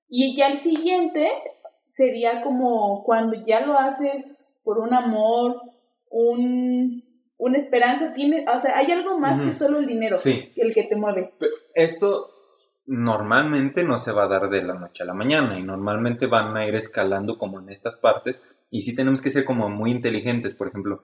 Y 0.09 0.37
ya 0.37 0.48
el 0.48 0.57
siguiente 0.57 1.29
sería 1.85 2.40
como 2.42 3.05
cuando 3.05 3.37
ya 3.44 3.61
lo 3.61 3.79
haces 3.79 4.61
por 4.64 4.79
un 4.79 4.94
amor, 4.94 5.61
un, 6.11 7.05
una 7.37 7.59
esperanza, 7.59 8.12
tiene, 8.12 8.44
o 8.53 8.59
sea, 8.59 8.79
hay 8.79 8.90
algo 8.90 9.18
más 9.18 9.40
que 9.40 9.53
solo 9.53 9.79
el 9.79 9.87
dinero, 9.87 10.16
el 10.24 10.74
que 10.74 10.85
te 10.85 10.96
mueve. 10.96 11.35
Esto 11.74 12.29
normalmente 12.87 13.85
no 13.85 13.99
se 13.99 14.12
va 14.12 14.25
a 14.25 14.29
dar 14.29 14.51
de 14.51 14.62
la 14.62 14.75
noche 14.75 15.03
a 15.03 15.07
la 15.07 15.14
mañana 15.14 15.59
y 15.59 15.62
normalmente 15.62 16.27
van 16.27 16.57
a 16.57 16.66
ir 16.66 16.75
escalando 16.75 17.38
como 17.38 17.61
en 17.61 17.70
estas 17.70 17.97
partes 17.97 18.44
y 18.70 18.83
sí 18.83 18.94
tenemos 18.94 19.23
que 19.23 19.31
ser 19.31 19.44
como 19.44 19.68
muy 19.70 19.90
inteligentes, 19.90 20.55
por 20.55 20.68
ejemplo, 20.68 21.03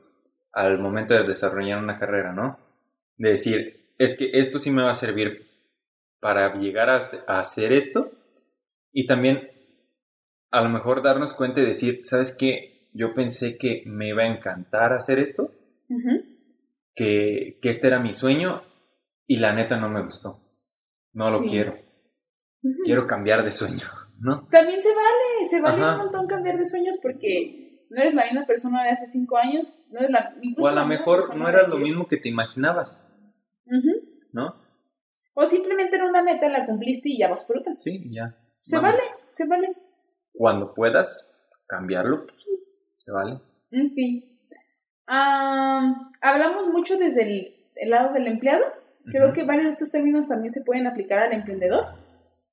al 0.53 0.79
momento 0.79 1.15
de 1.15 1.27
desarrollar 1.27 1.83
una 1.83 1.99
carrera, 1.99 2.33
¿no? 2.33 2.59
De 3.17 3.31
decir, 3.31 3.95
es 3.99 4.17
que 4.17 4.31
esto 4.35 4.59
sí 4.59 4.71
me 4.71 4.83
va 4.83 4.91
a 4.91 4.95
servir 4.97 5.49
para 6.21 6.55
llegar 6.55 6.91
a, 6.91 7.01
a 7.27 7.39
hacer 7.39 7.73
esto 7.73 8.11
y 8.93 9.07
también 9.07 9.49
a 10.51 10.63
lo 10.63 10.69
mejor 10.69 11.03
darnos 11.03 11.33
cuenta 11.33 11.61
y 11.61 11.67
decir, 11.67 12.01
¿sabes 12.05 12.35
qué? 12.37 12.91
Yo 12.93 13.15
pensé 13.15 13.57
que 13.57 13.85
me 13.87 14.09
iba 14.09 14.25
a 14.25 14.27
encantar 14.35 14.93
hacer 14.93 15.19
esto, 15.19 15.53
que, 16.95 17.59
que, 17.63 17.69
este 17.69 17.87
era 17.87 18.01
mi 18.01 18.13
sueño 18.13 18.63
y 19.27 19.37
la 19.37 19.53
neta 19.53 19.77
no 19.77 19.89
me 19.89 20.03
gustó. 20.03 20.50
No 21.13 21.31
lo 21.31 21.43
quiero. 21.43 21.77
Quiero 22.85 23.07
cambiar 23.07 23.43
de 23.43 23.51
sueño, 23.51 23.87
¿no? 24.19 24.47
También 24.51 24.81
se 24.83 24.95
vale, 24.95 25.49
se 25.49 25.61
vale 25.61 25.83
un 25.83 25.99
montón 25.99 26.27
cambiar 26.27 26.59
de 26.59 26.67
sueños 26.67 26.99
porque 27.03 27.87
no 27.89 28.01
eres 28.01 28.15
la 28.15 28.25
misma 28.25 28.45
persona 28.47 28.83
de 28.83 28.91
hace 28.91 29.07
cinco 29.07 29.39
años, 29.39 29.83
no 29.91 30.01
eres 30.01 30.11
la, 30.11 30.35
O 30.59 30.69
a 30.69 30.73
lo 30.73 30.87
mejor 30.87 31.35
no 31.37 31.49
era 31.49 31.67
lo 31.67 31.79
mismo 31.79 32.07
que 32.07 32.19
te 32.19 32.29
imaginabas, 32.29 33.09
¿no? 34.33 34.55
O 35.35 35.47
simplemente 35.47 35.97
era 35.97 36.07
una 36.07 36.23
meta, 36.23 36.49
la 36.49 36.67
cumpliste 36.67 37.09
y 37.09 37.19
ya 37.19 37.29
vas 37.29 37.45
por 37.45 37.59
otra. 37.59 37.75
Sí, 37.79 38.11
ya. 38.11 38.37
Se 38.61 38.79
vale, 38.79 39.03
se 39.29 39.47
vale 39.47 39.75
cuando 40.33 40.75
puedas 40.75 41.31
cambiarlo, 41.67 42.27
pues, 42.27 42.45
se 42.97 43.13
vale. 43.13 43.35
Ok. 43.73 43.99
hablamos 46.21 46.69
mucho 46.69 46.97
desde 46.97 47.23
el, 47.23 47.91
lado 47.91 48.13
del 48.13 48.27
empleado. 48.27 48.65
Creo 49.11 49.33
que 49.33 49.45
varios 49.45 49.67
de 49.67 49.71
estos 49.73 49.91
términos 49.91 50.29
también 50.29 50.51
se 50.51 50.63
pueden 50.63 50.87
aplicar 50.87 51.19
al 51.19 51.33
emprendedor. 51.33 51.87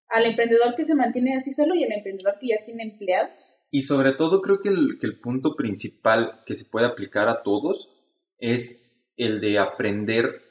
Al 0.10 0.26
emprendedor 0.26 0.74
que 0.76 0.86
se 0.86 0.96
mantiene 0.96 1.36
así 1.36 1.52
solo 1.52 1.76
y 1.76 1.84
al 1.84 1.92
emprendedor 1.92 2.38
que 2.40 2.48
ya 2.48 2.64
tiene 2.64 2.84
empleados. 2.84 3.60
Y 3.72 3.82
sobre 3.82 4.14
todo 4.14 4.42
creo 4.42 4.60
que 4.60 4.70
el, 4.70 4.98
que 5.00 5.08
el 5.08 5.20
punto 5.20 5.56
principal 5.56 6.42
que 6.46 6.56
se 6.56 6.66
puede 6.66 6.86
aplicar 6.86 7.28
a 7.28 7.44
todos 7.44 7.94
es 8.40 8.90
el 9.18 9.42
de 9.42 9.60
aprender 9.60 10.42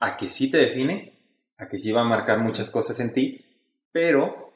a 0.00 0.16
que 0.16 0.28
sí 0.28 0.50
te 0.50 0.58
define, 0.58 1.18
a 1.56 1.68
que 1.68 1.78
sí 1.78 1.92
va 1.92 2.02
a 2.02 2.08
marcar 2.08 2.40
muchas 2.40 2.70
cosas 2.70 2.98
en 3.00 3.12
ti, 3.12 3.44
pero, 3.92 4.52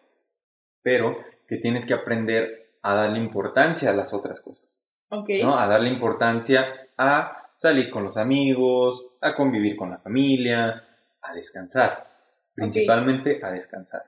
pero 0.82 1.16
que 1.46 1.58
tienes 1.58 1.86
que 1.86 1.94
aprender 1.94 2.78
a 2.82 2.94
darle 2.94 3.18
importancia 3.18 3.90
a 3.90 3.94
las 3.94 4.12
otras 4.12 4.40
cosas. 4.40 4.84
¿no? 5.10 5.58
A 5.58 5.66
darle 5.66 5.90
importancia 5.90 6.66
a 6.96 7.47
salir 7.58 7.90
con 7.90 8.04
los 8.04 8.16
amigos, 8.16 9.08
a 9.20 9.34
convivir 9.34 9.74
con 9.74 9.90
la 9.90 9.98
familia, 9.98 10.84
a 11.20 11.34
descansar. 11.34 12.08
Principalmente 12.54 13.40
a 13.42 13.50
descansar. 13.50 14.04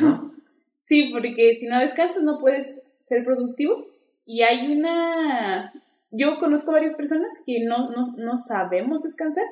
¿no? 0.00 0.32
Sí, 0.76 1.08
porque 1.10 1.54
si 1.54 1.66
no 1.66 1.80
descansas 1.80 2.24
no 2.24 2.38
puedes 2.38 2.84
ser 2.98 3.24
productivo. 3.24 3.86
Y 4.26 4.42
hay 4.42 4.70
una... 4.70 5.72
Yo 6.10 6.36
conozco 6.36 6.72
varias 6.72 6.94
personas 6.94 7.40
que 7.46 7.64
no, 7.64 7.90
no, 7.90 8.36
sabemos 8.36 9.02
descansar, 9.02 9.46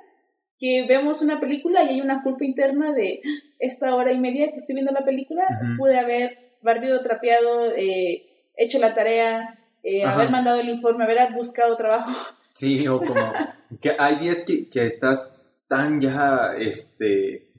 que 0.59 0.85
vemos 0.87 1.23
una 1.23 1.41
película 1.41 1.85
y 1.85 1.89
hay 1.89 2.01
una 2.03 2.23
culpa 2.23 2.45
interna 2.45 2.93
de 2.93 3.23
esta 3.59 3.95
hora 3.95 4.13
y 4.13 4.19
media 4.19 4.51
que 4.51 4.57
estoy 4.57 4.75
viendo 4.75 4.93
la 4.93 5.07
película, 5.07 5.45
pude 5.79 5.99
haber 5.99 6.59
barrido, 6.61 7.01
trapeado, 7.01 7.73
eh, 7.75 8.27
hecho 8.57 8.79
la 8.79 8.93
tarea, 8.93 9.59
eh, 9.83 10.05
haber 10.05 10.29
mandado 10.29 10.61
el 10.61 10.69
informe, 10.69 11.05
haber 11.05 11.33
buscado 11.33 11.77
trabajo. 11.77 12.13
Sí, 12.55 12.87
o 12.87 13.01
como 13.01 13.33
que 13.81 13.97
hay 13.99 14.17
días 14.17 14.43
que, 14.43 14.69
que 14.69 14.85
estás 14.87 15.31
tan 15.69 16.01
ya, 16.01 16.55
este, 16.59 17.51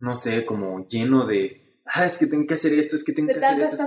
no 0.00 0.14
sé, 0.14 0.44
como 0.44 0.86
lleno 0.86 1.26
de, 1.26 1.80
ah, 1.86 2.04
es 2.04 2.18
que 2.18 2.26
tengo 2.26 2.46
que 2.46 2.54
hacer 2.54 2.74
esto, 2.74 2.96
es 2.96 3.04
que 3.04 3.12
tengo 3.12 3.32
que 3.32 3.38
hacer 3.38 3.60
esto, 3.60 3.84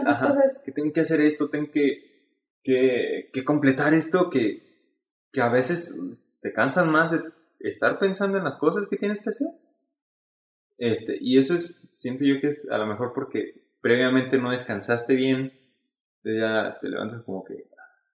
que 0.66 0.72
tengo 0.72 0.92
que 0.92 1.02
hacer 1.02 1.22
esto, 1.22 1.50
tengo 1.50 1.72
que, 1.72 2.40
que, 2.64 3.30
que 3.32 3.44
completar 3.44 3.94
esto, 3.94 4.30
que, 4.30 4.64
que 5.32 5.42
a 5.42 5.50
veces 5.50 5.96
te 6.42 6.54
cansan 6.54 6.92
más 6.92 7.12
de 7.12 7.22
estar 7.60 8.00
pensando 8.00 8.38
en 8.38 8.44
las 8.44 8.58
cosas 8.58 8.88
que 8.88 8.98
tienes 8.98 9.22
que 9.22 9.30
hacer. 9.30 9.48
Este, 10.78 11.18
y 11.20 11.38
eso 11.38 11.56
es, 11.56 11.94
siento 11.98 12.26
yo 12.26 12.40
que 12.40 12.48
es 12.48 12.68
a 12.70 12.78
lo 12.78 12.86
mejor 12.86 13.14
porque 13.14 13.78
previamente 13.82 14.38
no 14.38 14.52
descansaste 14.52 15.16
bien, 15.16 15.54
ya 16.24 16.78
te 16.82 16.90
levantas 16.90 17.22
como 17.22 17.44
que 17.44 17.70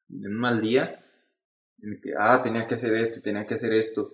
en 0.10 0.28
un 0.28 0.40
mal 0.40 0.62
día, 0.62 1.02
en 1.82 2.00
que, 2.02 2.14
ah, 2.18 2.40
tenía 2.42 2.68
que 2.68 2.76
hacer 2.76 2.94
esto, 2.96 3.20
tenía 3.24 3.46
que 3.46 3.56
hacer 3.56 3.74
esto. 3.74 4.10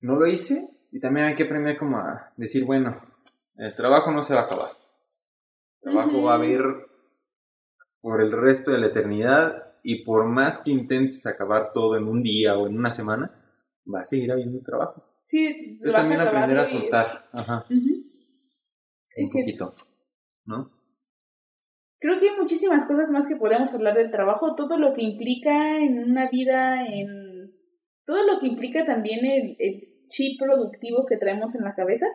No 0.00 0.16
lo 0.16 0.26
hice 0.26 0.68
y 0.92 1.00
también 1.00 1.26
hay 1.26 1.34
que 1.34 1.44
aprender 1.44 1.78
como 1.78 1.98
a 1.98 2.32
decir, 2.36 2.64
bueno, 2.64 3.00
el 3.56 3.74
trabajo 3.74 4.10
no 4.10 4.22
se 4.22 4.34
va 4.34 4.42
a 4.42 4.44
acabar. 4.44 4.72
El 5.82 5.92
trabajo 5.92 6.22
va 6.22 6.32
a 6.32 6.36
haber 6.36 6.62
por 8.00 8.22
el 8.22 8.32
resto 8.32 8.70
de 8.70 8.78
la 8.78 8.86
eternidad 8.86 9.74
y 9.82 10.04
por 10.04 10.26
más 10.26 10.58
que 10.58 10.70
intentes 10.70 11.26
acabar 11.26 11.72
todo 11.72 11.96
en 11.96 12.04
un 12.04 12.22
día 12.22 12.56
o 12.56 12.66
en 12.66 12.78
una 12.78 12.90
semana, 12.90 13.30
va 13.92 14.00
a 14.00 14.06
seguir 14.06 14.30
habiendo 14.32 14.62
trabajo. 14.62 15.04
Sí, 15.20 15.78
es 15.82 15.92
también 15.92 16.20
aprender 16.20 16.58
a 16.58 16.64
soltar. 16.64 17.28
Ajá. 17.32 17.66
un 17.68 19.30
poquito, 19.32 19.74
¿no? 20.46 20.79
Creo 22.00 22.18
que 22.18 22.30
hay 22.30 22.36
muchísimas 22.36 22.86
cosas 22.86 23.10
más 23.10 23.26
que 23.26 23.36
podemos 23.36 23.74
hablar 23.74 23.94
del 23.94 24.10
trabajo, 24.10 24.54
todo 24.54 24.78
lo 24.78 24.94
que 24.94 25.02
implica 25.02 25.76
en 25.76 25.98
una 25.98 26.30
vida, 26.30 26.86
en 26.86 27.52
todo 28.06 28.24
lo 28.26 28.40
que 28.40 28.46
implica 28.46 28.86
también 28.86 29.24
el, 29.24 29.56
el 29.58 29.80
chip 30.06 30.40
productivo 30.40 31.04
que 31.06 31.18
traemos 31.18 31.54
en 31.54 31.62
la 31.62 31.74
cabeza. 31.74 32.06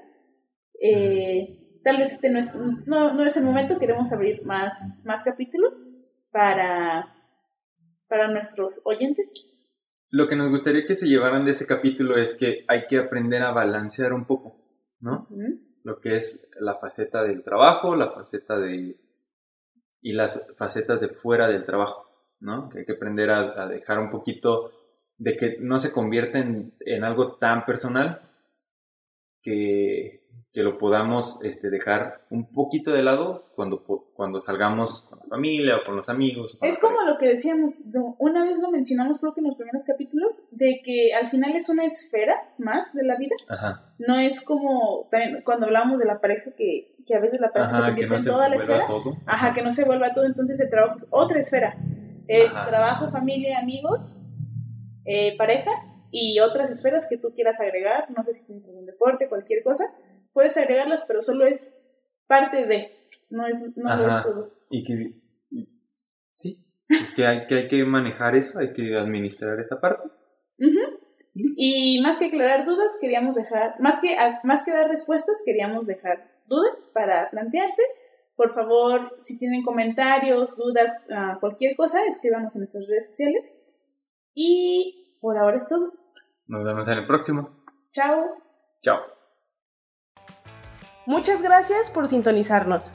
Eh, 0.81 1.79
tal 1.83 1.97
vez 1.97 2.13
este 2.13 2.31
no 2.31 2.39
es, 2.39 2.55
no, 2.87 3.13
no 3.13 3.23
es 3.23 3.37
el 3.37 3.43
momento, 3.43 3.77
queremos 3.77 4.11
abrir 4.11 4.43
más, 4.43 4.73
más 5.03 5.23
capítulos 5.23 5.81
para, 6.31 7.15
para 8.07 8.27
nuestros 8.27 8.81
oyentes. 8.85 9.51
Lo 10.09 10.27
que 10.27 10.35
nos 10.35 10.49
gustaría 10.49 10.85
que 10.85 10.95
se 10.95 11.07
llevaran 11.07 11.45
de 11.45 11.51
este 11.51 11.67
capítulo 11.67 12.17
es 12.17 12.35
que 12.35 12.65
hay 12.67 12.87
que 12.87 12.97
aprender 12.97 13.43
a 13.43 13.51
balancear 13.51 14.13
un 14.13 14.25
poco, 14.25 14.57
¿no? 14.99 15.27
Lo 15.83 15.99
que 15.99 16.15
es 16.15 16.49
la 16.59 16.75
faceta 16.75 17.23
del 17.23 17.43
trabajo, 17.43 17.95
la 17.95 18.11
faceta 18.11 18.59
de 18.59 18.97
y 20.05 20.13
las 20.13 20.47
facetas 20.55 21.01
de 21.01 21.07
fuera 21.07 21.47
del 21.47 21.65
trabajo, 21.65 22.05
¿no? 22.39 22.69
Que 22.69 22.77
hay 22.77 22.85
que 22.85 22.91
aprender 22.91 23.31
a, 23.31 23.67
dejar 23.67 23.97
un 23.97 24.11
poquito 24.11 24.71
de 25.17 25.35
que 25.35 25.57
no 25.59 25.79
se 25.79 25.91
convierta 25.91 26.37
en, 26.37 27.03
algo 27.03 27.37
tan 27.37 27.65
personal 27.65 28.21
que, 29.41 30.27
que, 30.53 30.61
lo 30.61 30.77
podamos 30.77 31.39
este, 31.43 31.71
dejar 31.71 32.23
un 32.29 32.53
poquito 32.53 32.91
de 32.91 33.01
lado 33.01 33.51
cuando, 33.55 33.83
cuando 34.13 34.39
salgamos 34.41 35.07
con 35.09 35.17
la 35.17 35.25
familia 35.25 35.77
o 35.77 35.83
con 35.83 35.95
los 35.95 36.07
amigos. 36.07 36.55
es 36.61 36.77
como 36.77 37.01
lo 37.01 37.17
que 37.17 37.29
decíamos, 37.29 37.85
una 38.19 38.43
vez 38.45 38.59
lo 38.61 38.69
mencionamos 38.69 39.17
creo 39.17 39.33
que 39.33 39.39
en 39.39 39.47
los 39.47 39.55
primeros 39.55 39.83
capítulos, 39.83 40.45
de 40.51 40.81
que 40.83 41.15
al 41.15 41.29
final 41.29 41.55
es 41.55 41.67
una 41.69 41.83
esfera 41.83 42.53
más 42.59 42.93
de 42.93 43.05
la 43.05 43.17
vida. 43.17 43.35
Ajá. 43.49 43.91
No 43.97 44.19
es 44.19 44.39
como, 44.39 45.07
también 45.09 45.41
cuando 45.43 45.65
hablábamos 45.65 45.97
de 45.97 46.05
la 46.05 46.21
pareja 46.21 46.51
que 46.55 46.94
que 47.05 47.15
a 47.15 47.19
veces 47.19 47.39
la 47.39 47.51
pareja 47.51 47.75
se 47.75 47.81
convierte 47.81 48.15
en 48.15 48.25
toda 48.25 48.49
la 48.49 48.55
esfera. 48.55 48.87
Ajá, 49.25 49.53
que 49.53 49.61
no 49.61 49.71
se 49.71 49.85
vuelva 49.85 50.13
todo, 50.13 50.25
entonces 50.25 50.59
el 50.59 50.69
trabajo 50.69 50.95
es 50.97 51.07
otra 51.11 51.39
esfera. 51.39 51.77
Es 52.27 52.53
trabajo, 52.53 53.11
familia, 53.11 53.59
amigos, 53.59 54.17
eh, 55.05 55.37
pareja 55.37 55.69
y 56.11 56.39
otras 56.39 56.71
esferas 56.71 57.05
que 57.07 57.17
tú 57.17 57.33
quieras 57.33 57.59
agregar. 57.61 58.09
No 58.09 58.23
sé 58.23 58.33
si 58.33 58.47
tienes 58.47 58.67
algún 58.67 58.85
deporte, 58.85 59.29
cualquier 59.29 59.63
cosa. 59.63 59.85
Puedes 60.33 60.57
agregarlas, 60.57 61.03
pero 61.07 61.21
solo 61.21 61.45
es 61.45 61.77
parte 62.27 62.65
de, 62.65 62.91
no 63.29 63.45
es, 63.45 63.63
no 63.75 64.07
es 64.07 64.23
todo. 64.23 64.51
Y 64.71 64.83
que, 64.83 65.13
sí, 66.33 66.65
es 66.89 67.11
que 67.11 67.27
hay, 67.27 67.45
que 67.45 67.55
hay 67.55 67.67
que 67.67 67.85
manejar 67.85 68.35
eso, 68.35 68.57
hay 68.57 68.73
que 68.73 68.97
administrar 68.97 69.59
esa 69.59 69.79
parte. 69.79 70.09
Y 71.35 71.99
más 72.01 72.17
que 72.17 72.25
aclarar 72.25 72.65
dudas, 72.65 72.97
queríamos 72.99 73.35
dejar, 73.35 73.75
más 73.79 73.99
que, 73.99 74.15
más 74.43 74.63
que 74.63 74.71
dar 74.71 74.87
respuestas, 74.87 75.43
queríamos 75.45 75.85
dejar 75.85 76.34
dudas 76.47 76.91
para 76.93 77.29
plantearse. 77.29 77.81
Por 78.35 78.49
favor, 78.49 79.15
si 79.17 79.37
tienen 79.37 79.63
comentarios, 79.63 80.57
dudas, 80.57 80.93
ah, 81.09 81.37
cualquier 81.39 81.75
cosa, 81.75 82.03
escríbanos 82.05 82.55
en 82.55 82.61
nuestras 82.61 82.87
redes 82.87 83.07
sociales. 83.07 83.55
Y 84.33 85.17
por 85.21 85.37
ahora 85.37 85.57
es 85.57 85.65
todo. 85.67 85.93
Nos 86.47 86.63
vemos 86.65 86.87
en 86.87 86.97
el 86.99 87.07
próximo. 87.07 87.63
Chao. 87.91 88.25
Chao. 88.81 88.99
Muchas 91.05 91.41
gracias 91.41 91.89
por 91.89 92.07
sintonizarnos. 92.07 92.91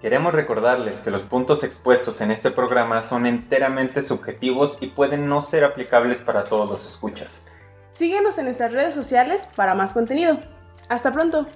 Queremos 0.00 0.32
recordarles 0.32 1.02
que 1.02 1.10
los 1.10 1.22
puntos 1.22 1.62
expuestos 1.62 2.22
en 2.22 2.30
este 2.30 2.50
programa 2.50 3.02
son 3.02 3.26
enteramente 3.26 4.00
subjetivos 4.00 4.78
y 4.80 4.88
pueden 4.88 5.28
no 5.28 5.42
ser 5.42 5.62
aplicables 5.62 6.20
para 6.22 6.44
todos 6.44 6.68
los 6.68 6.86
escuchas. 6.86 7.44
Síguenos 7.90 8.38
en 8.38 8.46
nuestras 8.46 8.72
redes 8.72 8.94
sociales 8.94 9.46
para 9.54 9.74
más 9.74 9.92
contenido. 9.92 10.40
Hasta 10.88 11.12
pronto. 11.12 11.46